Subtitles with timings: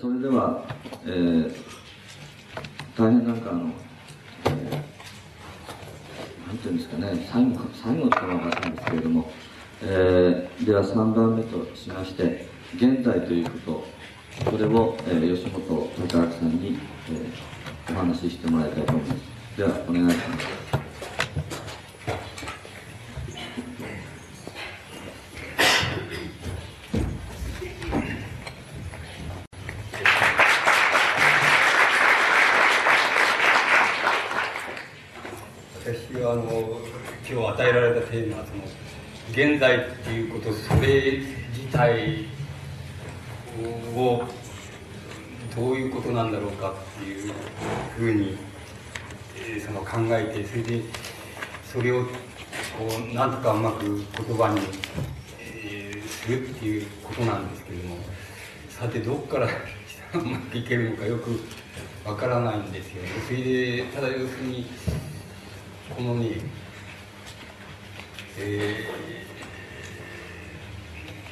[0.00, 0.64] それでは、
[1.04, 1.52] えー、
[2.96, 3.70] 大変なんかあの、
[4.46, 9.30] えー、なんていうんですかね、最後、最後ってのは分かったんですけれども、
[9.82, 13.84] えー、では3番目としまして、現在というこ
[14.42, 15.60] と、これを、えー、吉本
[16.08, 16.78] 孝明さんに、
[17.10, 19.20] えー、お話ししてもらいたいと思います。
[19.58, 20.70] では、お願いします。
[38.10, 38.62] テーマその
[39.40, 41.22] 現在っていうことそれ
[41.56, 42.26] 自体
[43.96, 44.22] を
[45.56, 47.32] どういうことなんだろうかっていう
[47.96, 48.36] ふうに、
[49.38, 50.82] えー、その考えてそれで
[51.64, 52.10] それをこ
[53.10, 54.60] うなんとかうまく言葉に、
[55.38, 57.96] えー、するっていうことなんですけども
[58.68, 61.40] さてどこからうまくいけるのかよく
[62.04, 63.08] わからないんですよね。
[63.26, 64.66] それでただ要するに
[65.96, 66.60] このね
[68.42, 69.29] えー、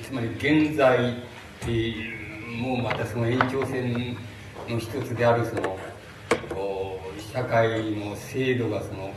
[0.09, 1.15] つまり現在っ
[1.61, 4.17] ていうまたその延長線
[4.67, 5.77] の一つであるその
[7.31, 9.13] 社会の制度がその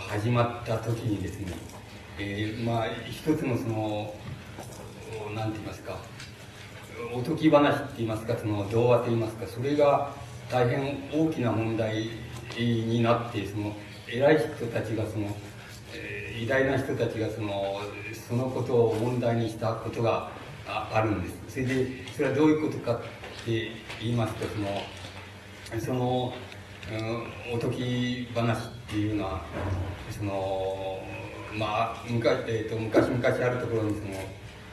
[0.00, 1.52] 始まった時にですね、
[2.18, 4.14] えー、まあ一つのその
[5.36, 5.96] 何て言いますか
[7.14, 10.12] おとぎ話って言いますかその童話と言いますかそれが
[10.50, 12.10] 大変大きな問題
[12.58, 13.76] になってその
[14.08, 15.36] 偉い人たちがその
[15.94, 17.80] え偉大な人たちがその
[18.28, 20.30] そのことを問題にしたことが
[20.66, 21.36] あるんです。
[21.48, 23.00] それでそれはどういうことかっ
[23.44, 24.82] て言いますとその
[25.80, 26.32] その、
[26.92, 29.42] うん、おとぎ話っていうのは
[30.10, 31.00] その
[31.56, 34.14] まあ昔,、えーと、昔々あるところにその、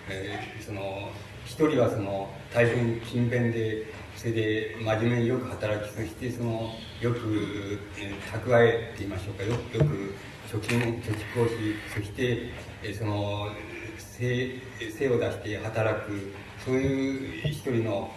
[0.10, 1.10] えー、その
[1.46, 3.86] 一人はその大変勤勉で
[4.18, 9.44] それで真面目によく働きそしてそのよく、えー、蓄えって言いましょうか。
[9.44, 10.14] よよく
[10.52, 11.54] 貯金貯蓄をし
[11.94, 12.50] そして、
[12.84, 13.50] えその
[13.98, 14.60] 精
[14.92, 16.34] 精を出して働く
[16.64, 18.12] そういう一人の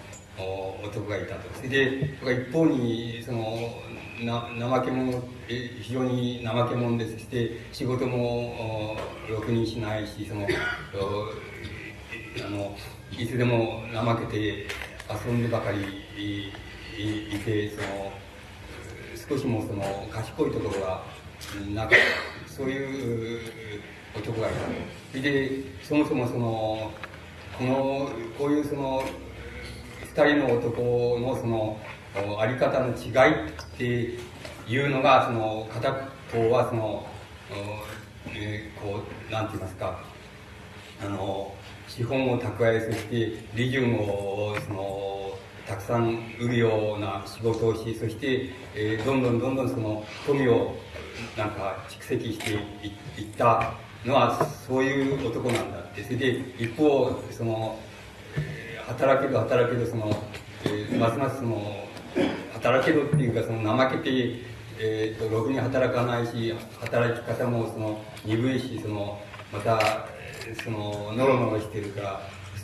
[0.84, 1.52] 男がいたと。
[1.54, 2.14] それで
[2.46, 3.56] 一方にその
[4.20, 8.96] な怠け者非常に怠け者でそして仕事も
[9.28, 10.46] ろくにしないしその
[12.46, 12.76] あの
[13.16, 14.66] いつでも怠けて
[15.26, 16.52] 遊んでばかり
[16.98, 18.12] いてその
[19.28, 21.02] 少しもその賢いところが
[21.74, 21.96] なんか
[22.46, 23.40] そういう
[24.16, 24.58] 男がいた
[25.10, 25.50] それで
[25.82, 26.90] そもそもその
[27.58, 29.02] このこういうその
[30.00, 31.78] 二人の男のその
[32.40, 33.84] あり方の違いって
[34.66, 35.92] いうのがその片
[36.32, 37.06] 方はその、
[38.34, 40.18] えー、こうなんて言いますか。
[41.00, 41.54] あの
[41.86, 50.74] 資本を蓄えそして利潤をそのたくさん売るような仕事をしそして、えー、どんどんどんどんその富を
[51.36, 53.72] なんか蓄積していった
[54.04, 56.02] のはそういう男なんだって。
[56.02, 57.78] それで一方その
[58.86, 60.10] 働けど働けどその、
[60.64, 61.88] えー、ますますその
[62.54, 64.10] 働けどっていうかその怠けて、
[64.78, 69.20] えーと、ろくに働かないし働き方もその鈍いしその
[69.52, 70.08] また
[70.64, 72.20] そのノロノロしてるから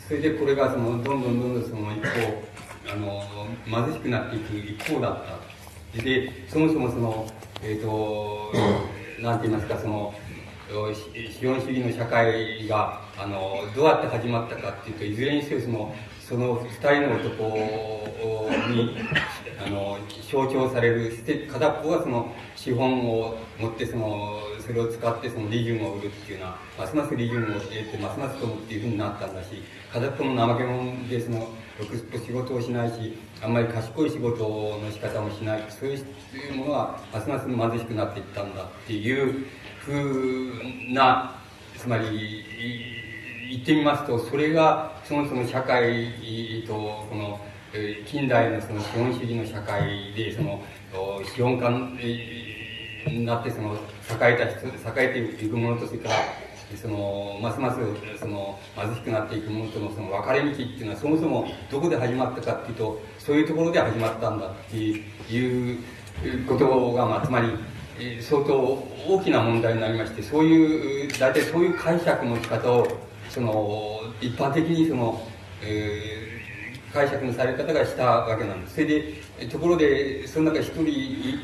[0.07, 2.43] それでこれがそのどんどんどんどんその一方
[2.91, 5.45] あの貧しくなっていく一方だった。
[6.01, 7.27] でそもそもその
[7.63, 8.51] えっ、ー、と、
[9.21, 10.13] なんて言いますか、その、
[10.67, 18.97] 資本主義の社会が、あの、どうやって始まったかっていうと、いずれにせよその、その二人の男に、
[19.65, 19.97] あの、
[20.29, 21.11] 象徴される、
[21.51, 29.61] 片っぽがその、資本を持ってその、それを使ってその利潤を売るっていうのは、ますます利潤を得て、ますますとっていうふうになったんだし、
[29.93, 31.47] 片っぽの怠け者でその、
[31.79, 39.45] ろくと仕事をしないし、あんまり賢い仕事の仕方もしない、そういうものは、ますます貧しくなっていったんだっていう
[39.79, 41.35] ふうな、
[41.77, 42.43] つまり、
[43.51, 47.39] 言ってみますと、それが、そもそも社会と、この、
[48.05, 50.63] 近代のその資本主義の社会で、その、
[51.23, 51.69] 資本家
[53.11, 53.77] になって、その、栄
[54.33, 56.15] えた人、栄えていくものと、それから、
[56.81, 57.79] そのますます。
[58.19, 65.83] その貧しくなっていくものとのその分かれ道っていうのはそもそもどこで始まったかっていうとそういうところで始まったんだっていう
[66.47, 67.49] ことが、まあ、つまり
[68.21, 68.53] 相当
[69.07, 72.87] 大きな問題になりましてそういう大体そういう解釈の仕方を
[73.29, 75.27] その一般的にその、
[75.61, 80.87] えー、解釈のされ方がしたわけなんですそれでところでその中一人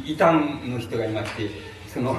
[0.06, 1.50] 異端の人がいまして
[1.88, 2.15] その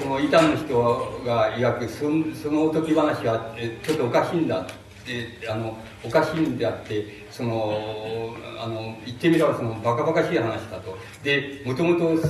[0.00, 1.88] その板の人が曰く
[2.34, 10.98] そのおとぎ話はちょっとおかしいんだって、あのおかしいんであってそのあの言ってみればそのバカバカしい話だと。
[11.22, 12.20] でもともと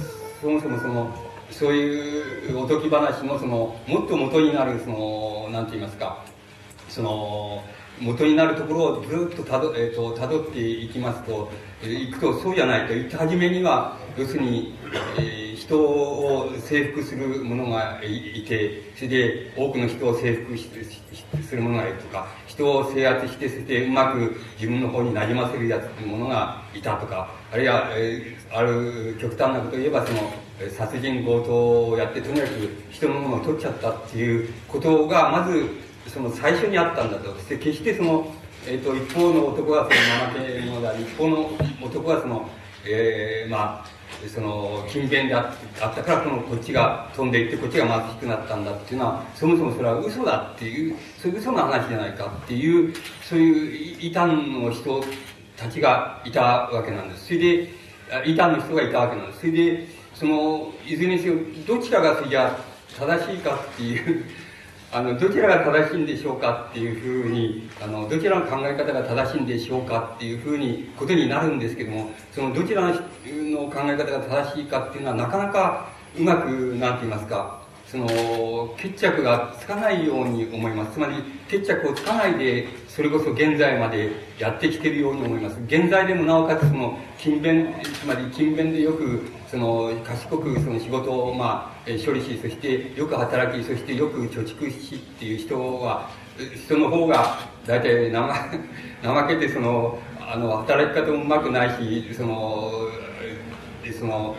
[0.41, 1.15] そもそもその
[1.51, 6.25] そういうおとぎ話のそのもっと元になるそのなんて言いますか
[6.89, 7.63] その
[8.01, 11.51] 元になるところをずっとたど,、えーと、辿っていきますと、
[11.83, 14.75] えー、いくとそうじゃないと言った初めには要するに、
[15.19, 20.57] えー、人を征服する者がいてそれで多くの人を征服
[21.43, 30.33] する者がいるとか人を制圧してそしてうまく自分の方になじませるやつというものがいたとかあるいは、えー、ある極端なことを言えばその
[30.71, 32.51] 殺人強盗をやってとにかく
[32.91, 37.39] 人のものを取っちゃったっていうことがまずその最初にあったんだと。
[37.39, 38.33] して決してその、
[38.67, 39.97] えーと、一方の男がその
[40.33, 41.51] 怠け者であり一方の
[41.83, 42.49] 男がその、
[42.87, 45.55] えー、まあその勤勉であ
[45.87, 55.03] ったからこのこっちが飛んでいってこっちが貧しくなったんだっていうのはそもそもそれは嘘だっていうそういう嘘の話じゃないかっていうそういう異端の人
[55.57, 57.27] たちがいたわけなんです。
[57.27, 57.69] それで
[58.27, 59.41] 異端の人がいたわけなんです。
[59.41, 61.35] それでそのいずれにせよ
[61.67, 62.59] どちらがそれじゃ
[62.99, 64.25] 正しいかっていう
[64.93, 77.60] あの、どちらが正しいんでしょうかっていうふうに、あの、どちらの考え方が正しいんでしょうかっていうふうに、ことになるんですけども、そのどちらの考え方が正しいかっていうのは、なかなかうまく、なんて言いますか、
[77.91, 80.93] その、決着がつかないように思います。
[80.93, 81.15] つまり、
[81.49, 85.59] 決着をつかないで、それこそ現在までやってきてるように思います。
[85.67, 96.11] 現在でもなおかつその、勤勉、つまり勤勉でよく、その、賢くその仕事を、まあ、処理し、そしてよく働き、そしてよく貯蓄しっていう人は、
[96.65, 98.51] 人の方が、大体怠、
[99.03, 102.71] 怠けてその、あの、働き方もうまくないし、その、
[103.99, 104.37] その、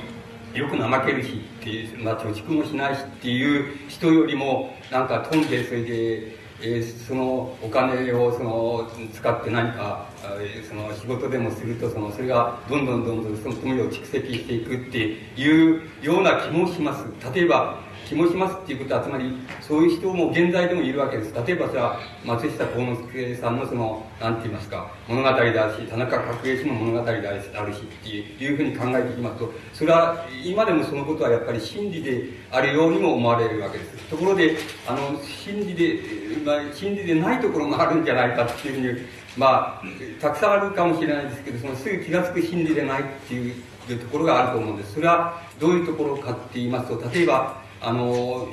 [0.53, 10.07] よく怠けるしっていう、まあ、貯蓄もしないしっていう人よりも、なんか飛んで、それで、えー、そのお金をその使って何か、
[10.39, 17.05] えー、その仕事でもするとそのそれがどんどんどんどんその富を蓄積していくっていうような気もします。
[17.33, 17.79] 例えば
[18.11, 21.33] 気もしますっていうことは、つまり、そういう人も現在でもいるわけです。
[21.47, 34.09] 例えばさ、松下幸之助さんのその、なんて言いますか、物語であるし、田中角栄氏の物語であるしっていうふうに考えていきますと、それは、今でもそのことはやっぱり真理であるようにも思われるわけです。
[34.09, 36.01] ところで、あの、真理で、
[36.45, 39.83] まあ、真理でないところもあるんじゃないかっていうふうに、まあ、
[40.19, 43.53] たくさんあるかもしれないですけど、そのすぐ気がつく真理でないっていう
[43.99, 44.95] ところがあると思うんです。
[44.95, 48.47] それはどういうところかって言いますと、例えば、あの、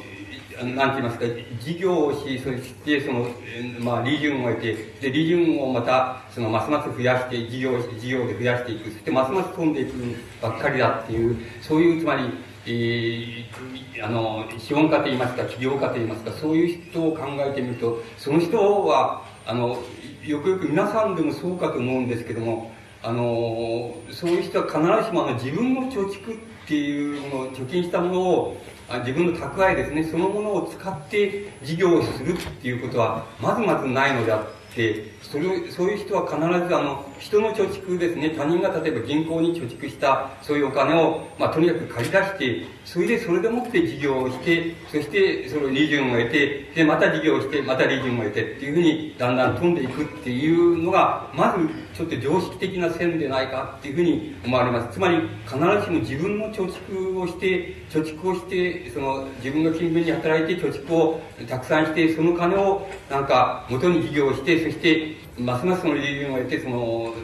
[0.62, 1.26] なんて言いますか、
[1.60, 3.28] 事業をし、そしてその、
[3.80, 9.92] まあ、利潤を得て、で、利潤をまた、その、ますます増やして、事業、事業で増やしていく、そしてますます飛んでいく
[10.42, 12.24] ばっかりだっていう、そういう、つまり、
[12.66, 19.82] えー、あの、資本家と言いますか、起業家と言いますか、そういう人を考えてみると、その人は、あの、
[20.24, 22.72] よくよく皆さんでもそうかと思うんですけども、
[23.02, 28.56] あの、そういう人は必ずしもあの自分の貯蓄っていうの、貯金したものを、
[28.96, 54.94] 自分の蓄えですね、そのものを使って事業をするっていうことは、まずまずないのであって、それそういう人は必ずあの、人の貯蓄ですね、他人が例えば銀行に貯蓄したそういうお金を、まあ、とにかく借り出して、それでそれでもって事業をして、そしてその利潤を得て、で、また事業をして、また利潤を得てっていうふうにだんだん飛んでいくっていうのが、まずちょっと常識的な線でないかっていうふうに思われます。
[54.94, 67.14] つまり、必ずしも自分の貯蓄をして、貯蓄をして、その自分が勤勉に働いて貯蓄をたくさんして、その金をなんか元に事業をして、そしてますますの利潤を得て、その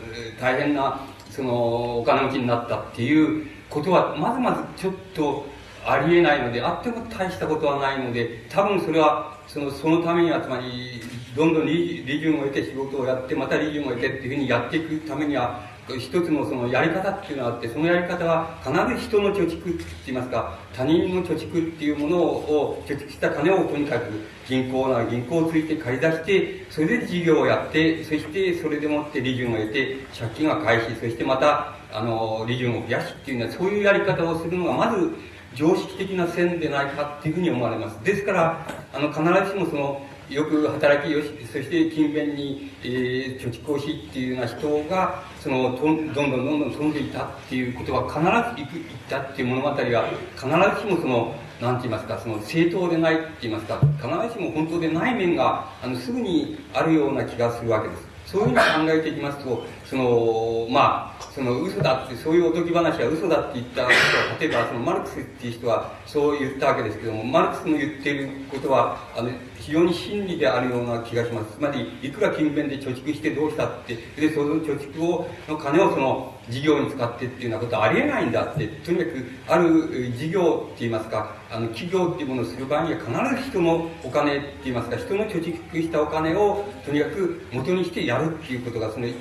[0.40, 5.46] 大変なそのお金持ちになったっていうことは、まずまずちょっと
[5.84, 11.00] ありえないので、あっても大したことはないので、多分それは、その、そのためには、つまり、
[11.36, 18.72] どんどん利利潤を得て仕事をやって、また利潤を得てっていうふうにやっていくためには、一つのそのやり方っていうのがあって、そのやり方は必
[19.02, 24.10] ず人の貯蓄って言いますか、他人の貯蓄っていうものを、貯蓄した金をとにかく
[24.48, 35.10] 銀行なら銀行をついて借り出して、それで事業をやって、そしてそれでもって利潤を得て、借金は返し、そしてまた、あの、利潤を増やしっていうのは、そういうやり方をするのが、まず、
[35.54, 38.02] 常識的な線でないかっていうふうに思われます。
[38.04, 58.14] ですから、あの、必ずしもその、よく働きよし、そして勤勉に、えー、貯蓄をしっていうような人が、その、どんどんどんどん飛んでいたっていうことは必ず行く、行ったっていう物語は、必ずしもその、なんて言いますか、その正当でないって言いますか、必ずしも本当でない面が、あの、すぐにあるような気がするわけです。
[58.26, 63.92] そういうふうに考えていきますと、その、まあ、その嘘だって、そういうおとぎ話は嘘だって言った人は、
[64.40, 69.30] 例えばそのマルクスっていう人はそう言ったわけですけども、マルクスの言っていることは、あの、
[69.64, 71.56] 非常に真理であるような気がします。
[71.56, 89.16] つまり、いくら勤勉で貯蓄してどうしたって、で、その貯蓄を、の金をその、事業に使ってっていうようなことはありえないんだって、とにかく、ある事業って言いますか、あの、企業っていうものをする場合には必ず人のお金って言いますか、人の貯蓄したお金を、とにかく元にしてやるっていうことが、その、一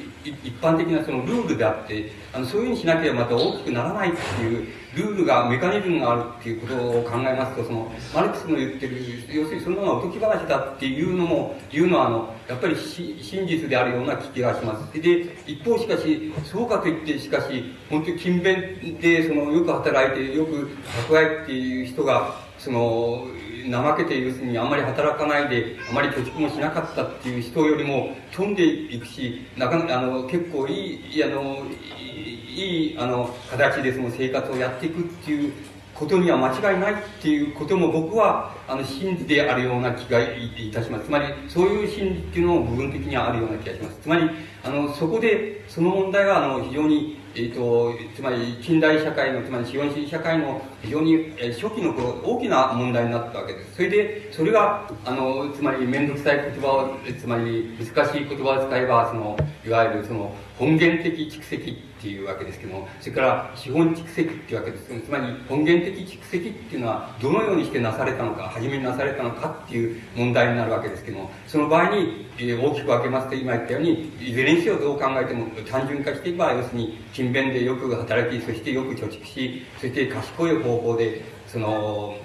[0.62, 8.98] 般的なそのルールであって、あの、そういうふうにしなければまた大きくならないっていう、ルールが、メカニズムがあるっていうことを考えますと、その、マルクスの言ってる、
[9.34, 15.02] 要するにそんなのはおとぎ話だっていうのも、いうのは、あの、やっぱり真実であるような気がします。
[15.02, 20.70] で、一方しかし、そうかといって、しかし、本当に勤勉で、その、よく働いて、よく
[21.10, 23.28] 蓄えっていう人が、その、
[23.66, 31.66] 怠けて要するにあんまり働かないで、あまり貯蓄もしなかったっていう人よりも飛んでいくし、なかなか、あの、結構いい、あの、
[31.98, 35.54] いいい、あの、形でその生活をやっていくっていう
[35.94, 41.06] ことには間違いないっていうことも僕は、あの、真理であるような気がいたします。
[41.06, 43.98] つまり、そういう真理っていうのも部分的にはあるような気がします。
[44.02, 44.30] つまり、
[44.64, 53.76] あの、そこで、その問題は、あの、非常に、えっ、ー、と、つまり、近代社会の、つまり資本主義社会の非常に、え初期の頃、大きな問題になったわけです。
[53.76, 64.88] それで、それが、あの、つまり、面倒くさい言葉を、つまり、難しい言葉を使えば、その、いわゆる、その、本源的蓄積っていうわけですけども、それから資本蓄積っていうわけです。
[64.88, 82.18] けどもつまり本源的蓄積っていうのはどのようにしてなされたのか、初めになされたのかっていう問題になるわけですけども、その場合に、えー、大きく分けますと今言ったように、いずれにせよどう考えても単純化していけば、要するに勤勉でよく働き、そしてよく貯蓄し、そして賢い方法で、その、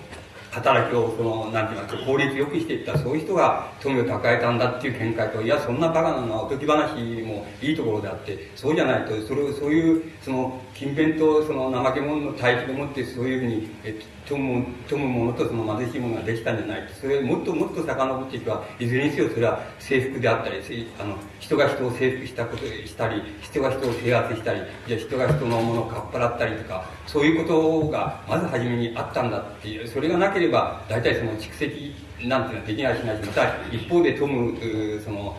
[0.50, 16.88] 働きを、その、なんて言いますか、効率よくしていった、そういう人が富を抱えたんだっていう見解と、いや、そんなバカなのはおとぎ話もいいところであって、そうじゃないと、それを、そういう、その、勤勉とその怠け者の対比でもって、そういうふうに、え富む、富むものとその貧しいものができたんじゃない。
[17.00, 20.56] それもっともっと遡っていけば、いずれにせよそれは征服であったり、
[21.00, 31.94] あの、人が人を征服したことしたり、人が人を制圧したり、じゃ人が人のものをかっぱらったりとか、そういうことがまず初めにあったんだっていう、それがなければ、大体その蓄積
[32.25, 35.37] なんていうのはできないしないし、また一方で富む、その、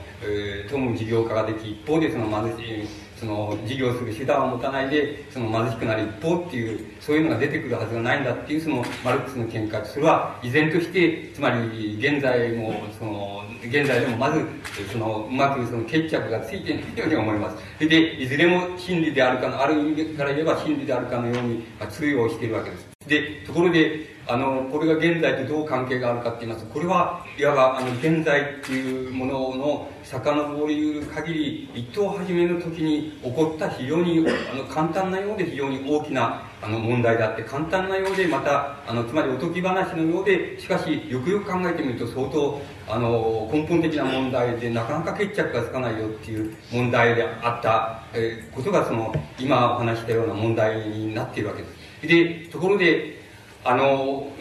[0.70, 2.88] 富む事業家ができ、一方でその貧しい、
[3.20, 14.46] その事業する手段を持たないでその貧しくなる一方っていうそういうのが出てくるはずがないんだっていうそのマルクスの見解それは依然としてつまり現在もその現在でもまず
[14.92, 17.58] そのうまくその決着がついていないように思います。
[17.78, 22.89] それでいずれも真理であるかのある意味から言えば真理であるかのように通用しているわけです。
[23.10, 51.79] でところであの、これが現在とどう関係があるかって言いますと、これは、いわば、あの、現在っていうものの遡り限り、一等初めの時に起こった非常に、あの、簡単なようで非常に大きな、あの、問題であって、簡単なようで、また、あの、つまりおとぎ話のようで、しかし、よくよく考えてみると、相当、あの、根本的な問題で、なかなか決着がつかないよっていう問題であった、え、ことが、その、今お話したような問題になっているわけです。
[52.02, 53.20] で、ところで、
[53.64, 54.32] あの、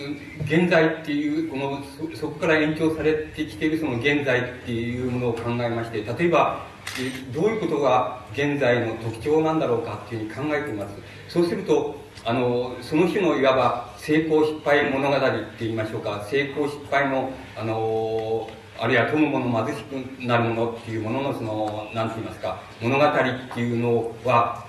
[0.44, 6.66] 現在っていう、このそ、そこから延長されてきているその現在っていうものを考えまして、例えば、
[7.32, 10.94] どういうことが現在の特徴なんだろうかっていうふうに考えています。
[11.28, 18.48] そうすると、あの、その種のいわば成功失敗物語って言いましょうか、成功失敗の、あの、
[18.80, 23.12] あるいは富むもの貧しくなるものっていうもののその、なんて言いますか、物語っ
[23.52, 24.64] ていうのは、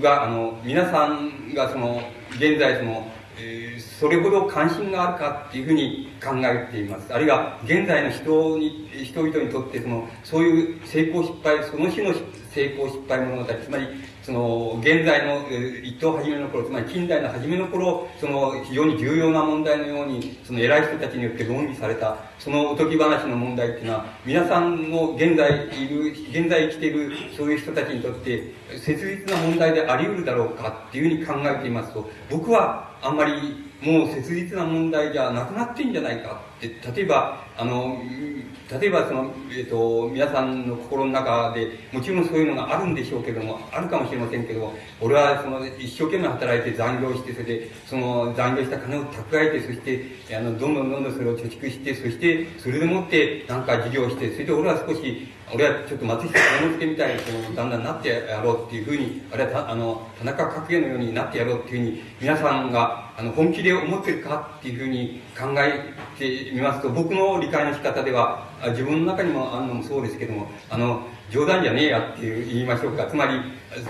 [0.00, 2.02] が、あの、皆さんがその、
[2.36, 3.06] 現在その、
[3.38, 7.12] えー、それほど関心があるかっていうふうに考えています。
[7.12, 12.14] あるいは、現在の人に、人々にとって、その、そういう成功失敗、その種の
[12.50, 13.86] 成功失敗物語、つまり、
[14.22, 15.44] その、現在の、
[15.82, 33.32] 一等初めの頃、つまり近代の初めの頃、その、非常に重要な問題のように、その偉い人たちによって論議された、そのおとぎ話の問題っていうのは、皆さんの現在いる、現在生きている、そういう人たちにとって、切実な問題であり得るだろうかっていうふうに考えていますと、僕は、あんまり
[33.82, 38.00] もう切実な問題じゃなくなってんじゃないかって、例えば、あの、
[38.80, 73.06] 例えばその、え、ー、と、皆さんの心の中で、もちろんそういうのがあるんでしょうけども、あるかもしれませんけど、俺はその、一生懸命働いて残業して、それで、その残業した金を蓄えて、そして、あの、どんどんどんどんそれを貯蓄して、そして、それでもって、なんか事業して、それで俺は少し、俺はちょっと松下幸之助みたいにこうだんだんなってやろうっていうふうにあるいはあの田中角栄のようになってやろうっていうふうに皆さんがあの本気で思ってるかっていうふうに考えてみますと僕の理解の仕方では自分の中にもあるのもそうですけども、あの、冗談じゃねえやって言いましょうか。
[73.06, 73.40] つまり、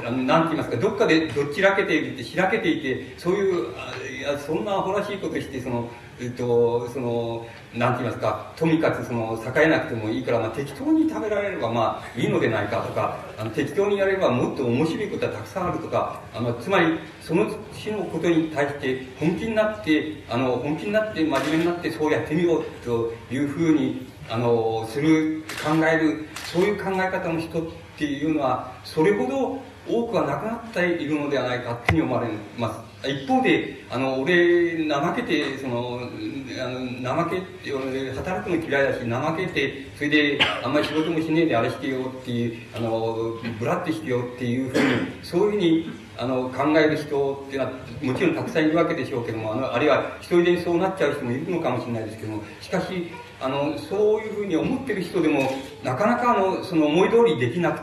[0.07, 3.75] あのなんて言いますか、どっかでどっちらけていて、開けていて、そういう、
[4.19, 5.89] いやそんなアホらしいことして、その、
[6.21, 17.47] えっと、その、なんて言いますか、とにかくその、栄えなくてもいいから、まあ、適当に食べられれば、まあ、いいのでないかとか、あの、適当にやればもっと面白いことはたくさんあるとか、あの、つまり、その
[17.83, 27.65] 種のことに対して、本気になって、あの、本気になって、真面目になって、そうやってみようというふうに、あの、する、考える、そういう考え方の人っ
[27.97, 32.93] ていうのは、それほど多くはなくなっているのではないかっていうふうに思われます。
[33.09, 44.85] 一方で、あの、俺、怠けて、その、あの、怠けて、働くの嫌いだし、怠けて、それで、あんまり仕事もしねえであれしてよっていう、あの、ブラッとしてよっていうふうに、
[45.23, 55.51] そういうふうに、あの、考える人っていうのは、もちろんたくさんいるわけでしょうけども、あの、あるいは一人でそうなっちゃう人もいるのかもしれないですけども、しかし、あの、そういうふうに思ってる人でも、
[55.83, 57.81] なかなかあの、その思い通りできなく、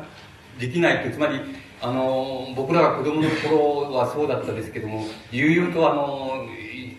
[0.60, 1.40] できないと、つまり、
[1.82, 6.46] あの、僕らが子供の頃はそうだったですけども、悠々とあの、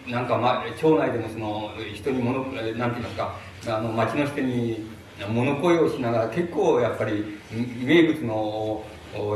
[0.07, 3.37] なんか、ま、町内でもその、人に物、なんて言いますか、
[3.69, 4.89] あの、町の人に
[5.29, 7.39] 物声をしながら結構やっぱり
[7.83, 8.85] 名物の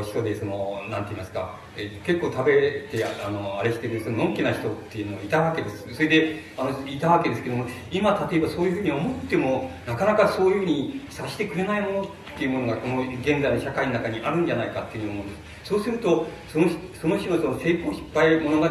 [0.03, 5.93] 人でその、なんて言いますか、え結構食べて、あの、あれしてる、その、のんきな人っていうのがいたわけです。
[5.93, 12.05] それで、あの、いたわけですけども、今、例えばそういうふうに思っても、なかなかそういうふうにさしてくれないものっ
[12.37, 15.69] ていうものがこの現在の社会の中にあるんじゃないかっていうふうに思うんです。
[15.69, 16.69] そうすると、その、
[17.01, 18.69] その種のその成功失敗物語っ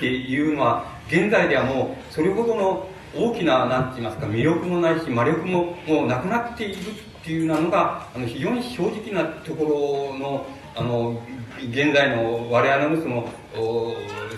[0.00, 6.76] ていうのは、現在ではもう、それほどの大きな、なんて言いますか、魅力もないし、魔力ももうなくなっている
[7.22, 11.22] っていうのが、あの、非常に正直なところの、あの、
[11.70, 13.28] 現在の我々のその、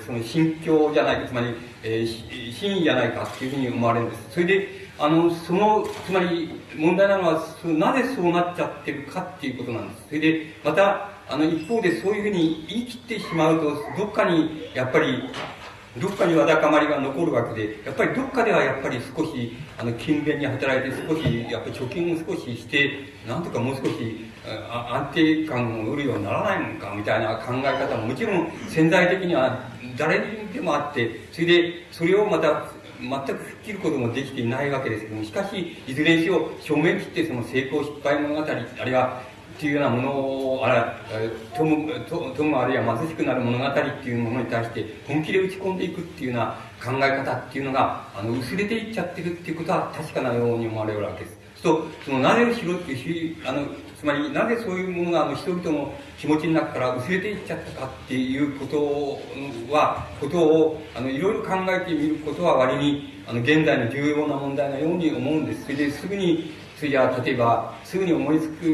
[0.05, 4.33] その心境じゃないか、つまり、えー、真意じゃないかっていうふうに思われるんです。
[4.33, 10.07] それで、あの、その、つまり問題なのは、なぜそうなっちゃってるかっていうことなんです。
[10.09, 15.23] それで、また、あの、一方でそういうふうに言い切ってしまうと、どっかに、やっぱり、
[16.01, 22.91] どっかにわだかまりが残るわけで、やっぱりどっかではやっぱり少し、あの、勤勉に働いて少し、やっぱり貯金を少しして、
[23.29, 32.65] なんとかもう少し、安定感を得るようにならないのか、みたいな考え方ももちろん潜在的には誰にでもあって、それで、それをまた
[33.01, 38.45] 全く吹っ切ることもできていないわけですけども、しかし、いずれにせよ、正面切ってその成功失敗物語、あ
[38.85, 39.23] るいは、
[39.57, 40.97] っていうようなものを、あら、
[41.57, 51.45] とむ、とむあるいは貧しくなる物語っていうものに対して本気で打ち込んでいくっていうような考え方っていうのが、あの、薄れていっちゃってるっていうことは確かなように思われるわけです。
[51.65, 53.67] と、その、なぜしろっていう、あの、
[53.99, 65.65] つまり、なぜそういうものが、あの、人々の気持ちの中から薄れていっちゃったかっていうことは、ことを、あの、いろいろ考えてみることは割に、あの、現在の重要な問題のように思うんです。
[65.65, 68.65] それですぐに、それじゃ例えば、すぐに思い、つく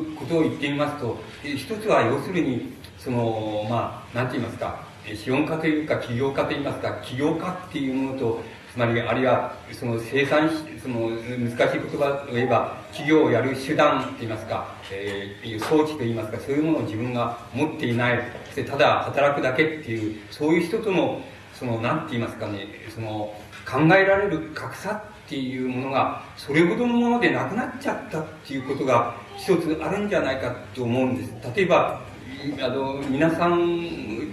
[0.00, 4.80] ことを言ってみますと、一つは要するに、その、まあ、なんて言いますか、
[5.14, 8.40] 資本家というか起業家と言いますか、起業家っていうものと、
[8.72, 10.48] つまり、あるいは、その生産
[10.82, 18.18] その難しい言葉を言えば、企業をやる手段と言いますか、えー、装置と言いますか、そういうものを自分が持っていない、
[18.66, 21.20] ただ働くだけっていう、そういう人との、
[21.54, 23.34] その、なんて言いますかね、その、
[23.70, 31.34] 考えられる格差っていうものが、それほどのものでなくなっちゃったっていうことが、一つあるんじゃないかと思うんです。
[31.56, 32.00] 例えば、
[32.60, 33.58] あの、皆さん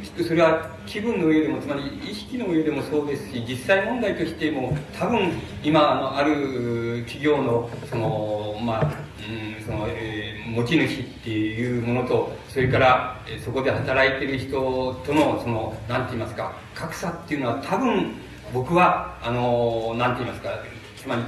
[0.02, 5.32] きっと、それは気分の上でも、つまり意識の上でもそうですし、実際問題としても、多分、
[5.64, 8.94] 今、あの、ある企業の、その、まあ、
[9.28, 18.16] うん、その、えー、持ち主っていうものと、それから、そこで働いてる人との、その、なんて言いますか、格差っていうのは多分、
[18.54, 20.50] 僕は、あの、なんて言いますか、
[21.02, 21.22] つまり、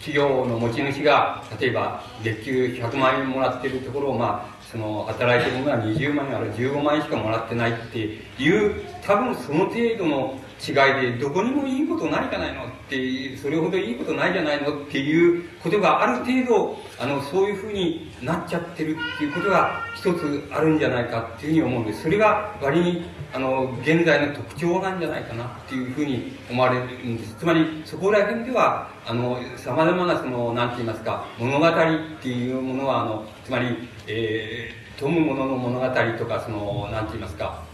[0.00, 10.74] 企業の持ち主が、例えば、月給100万円もらっているところを、まあ、その、働いてるのは20万円あるいは15万円しかもらってないっていう、多分その程度の違い
[11.12, 22.02] で、どこにもいいことないじゃないのって、それほどいいことないじゃないのっていうことがある程度、あの、そういうふうになっちゃってるっていうことが一つあるんじゃないかっていうふうに思うんです。
[22.02, 27.34] それが割に、あの、現在の特徴なんじゃないかなっていうふうに思われるんです。
[27.40, 31.72] つまり、そこら辺では、あの、様々なその、なんて言いますか、物語っ
[32.20, 37.71] ていうものは、あの、つまり、えー、富む者の物語とか、その、なんて言いますか、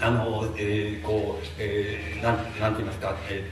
[0.00, 3.48] あの、えー、こう、えー、なん、なんて言いますか、え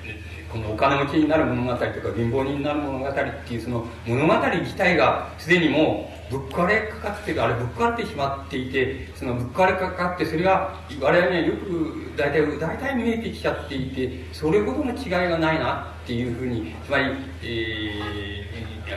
[0.48, 3.12] ー、このお金持ちになる物語とか貧乏人になる物語っ
[3.46, 17.04] ていうその物語自体がすでにもうぶっ壊れかかって、あれぶっ壊れてしまっていて、そのぶっ壊れかかって、それが我々にはよく大体、大体見えてきちゃっていて、それほどの違いがないなっていうふうに、つまり、
[17.42, 18.51] えー、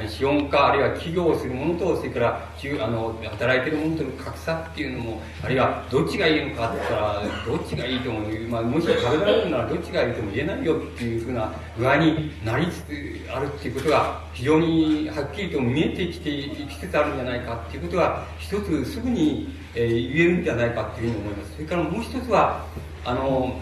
[0.08, 2.50] 資本家、あるいは企業をする者と、それから、
[2.84, 21.54] あの、働いてる者との格差っていうのも、あるいは、どっちがいいのかって言ったら、どっちがいいとも、まあ、もし食べられるならどっちがいいとも言えないよっていうふうな具合になりつつあるっていうことが、非常にはっきりと見えてきてい、きつつあるんじゃないかっていうことが、一つすぐに、えー、言えるんじゃないかっていうふうに思います。
[21.54, 22.66] それからもう一つは、
[23.04, 23.60] あの、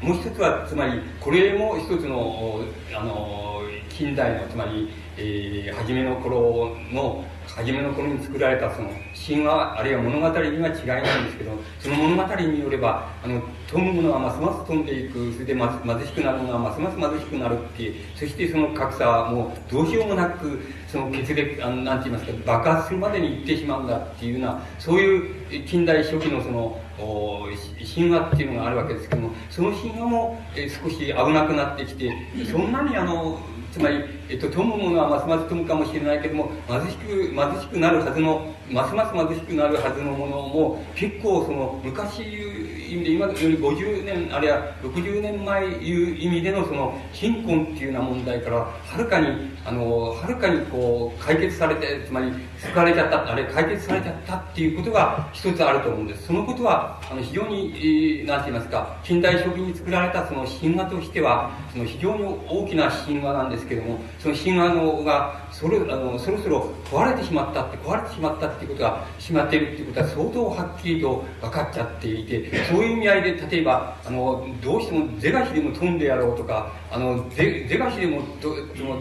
[0.00, 2.60] もう一つは、つまり、これも一つの、
[2.94, 32.12] あの、近代の、つまり、えー、初めの頃の初めの頃に作られたその神話あるいは物語には違いないんですけど その物語によればあの飛ぶものはますます飛んでいくそれで、ま、貧しくなるものはますます貧しくなるってそしてその格差はもうどうしようもなくその決裂あなんて言いますか爆発するまでに行ってしまうんだっていうようなそういう近代初期のその神話っていうのがあるわけですけどもその神話も、えー、少し危なくなってきて
[32.50, 33.40] そんなにあの
[33.76, 49.28] つまり、えっと、富むものはますます富むかもしれないけども、貧しく、貧しくなるはずの、ますます貧しくなるはずのものも、結構その、昔いう意味で、今より50年、あるいは60年前いう意味でのその、貧困っていうような問題から、はるかに、
[49.66, 56.26] あの、はるかにこう、解決されて、つまり、救われちゃった、あれ、解決されちゃったっていうことが一つあると思うんです。
[56.26, 78.48] そのことは、あの、非常に、えー、て言いますか、近代初期に作られたその神話としては、その非常に大きな神話なんですけども、その神話のが、それ、あの、そろそろ壊れてしまったって、壊れてしまったっていうことが、しまっているっていうことは相当はっきりと分かっちゃっていて、そういう意味合いで、例えば、あの、どうしても是が非でも飛んでやろうとか、あの、是が非でも、と、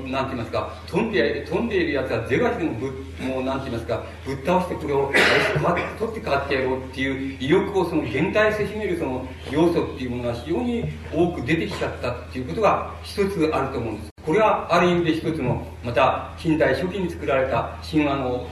[0.08, 2.88] なんて言いますか、飛んで、飛んでいるやつは是が非でもぶ、
[3.24, 5.12] もうなんて言いますか、ぶっ倒してこれを、
[6.00, 14.15] 取って変わってやろうっていう意欲をその現代せしめるその要素っていうものが非常に多く出てきちゃったっていうことが一つあると思うんです。
[14.26, 18.48] これはある意味で一つの、また近代初期に作られた神話の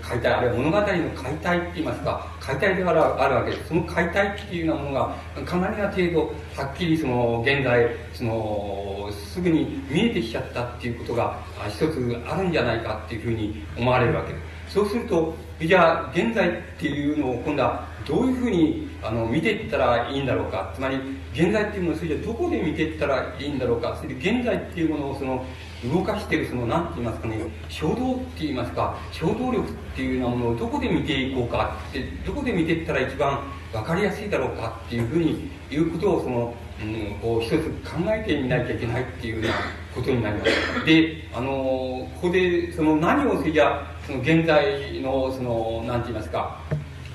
[0.00, 3.68] 解体、あるいは物語の解体って言いますか、解体であるあるわけです。
[3.68, 6.20] その解体っていうようなものが、かなりな程度、
[6.56, 11.36] はっきりその、現在、その、すぐに見えてきちゃったっていうことが、
[11.68, 14.74] 一つあるんじゃないかっていうふうに思われるわけです。
[14.76, 20.72] そうすると、じゃあ、現在っていうのを今度はどういうふうにあの見ていったらいいんだろうか。
[20.74, 20.96] つまり、
[21.32, 23.96] 現在っていうものをそれじゃどこで見ていったらいいんだろうか。
[23.96, 25.44] それで現在っていうものをその、
[25.84, 33.40] 動かしているその、なんて言いますかね、衝動って言いますか、衝動力っていうようなものをどこで見ていこうかって、どこで見ていったら一番
[33.72, 37.54] わかりやすいだろうかっていうふうに、いうことをその、うん、こう一つ
[37.88, 39.54] 考えてみなきゃいけないっていうような
[39.94, 40.84] ことになります。
[40.84, 46.60] で、あの、ここでその何をそれじゃその現在のその、なんて言いますか、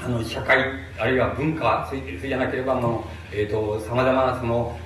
[0.06, 0.64] あの、社会、
[1.00, 4.78] あるいは文化、それじゃなければ、あの、えっ、ー、と、様々なその、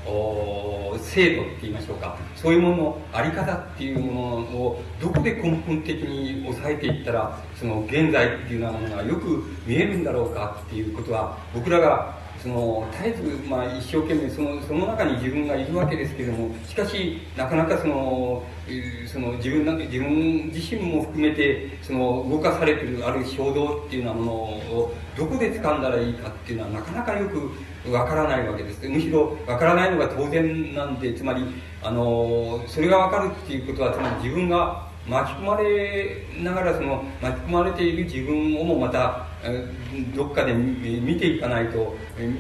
[1.02, 18.44] 制度って言いましょうか、そういうもののあり方っていうものを、どこで根本的に抑えていったら、その、現在っていうようなものがよく見えるんだろうかっていうことは、僕らがその絶えず、まあ、一生懸命そのその中に自分がいるわけですけれどもしかしなかなかその
[19.12, 28.88] その自分自分自身も含めてその動かされてるある衝動っていうようなものをどこで掴んだらいいかっていうのはなかなかよくわからないわけです。
[28.88, 31.44] むしろわからないのが当然なんでつまり
[31.82, 39.29] あのそれがわかるっていうことはつまり自分が巻き込まれながらその巻き込まれている自分をもまた
[40.16, 41.96] どっかで見ていかないと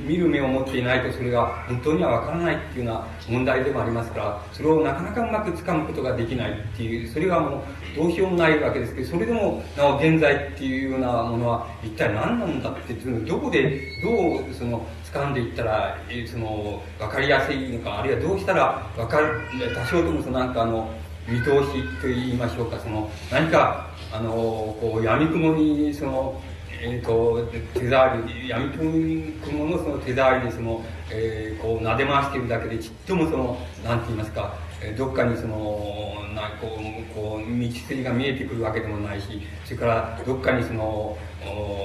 [0.05, 7.62] 見る目を持っていないとそれが本当にはわからないっていうような問題でもありますからそれをなかなかうまくつかむことができないっていうそれがもう
[7.95, 15.97] どうしようもないわけですけどそれでもなお現在っていうようなものは一体何なんだってどこでどうその掴んでいったら
[16.29, 19.39] その分かりやすいのかあるいはどうしたら分かる
[19.73, 20.91] 多少ともそのなんかあの
[21.27, 26.41] 見通しと言いましょうかその何かあのこう闇雲にその
[26.82, 39.28] えーと、手触り闇雲のその手触りでその、えー、こう撫で回しているだけでちっともそのなんて言いますか、えー、どっかにそのなこうこう道筋が見えてくるわけでもないし
[39.65, 41.18] それからどっかにその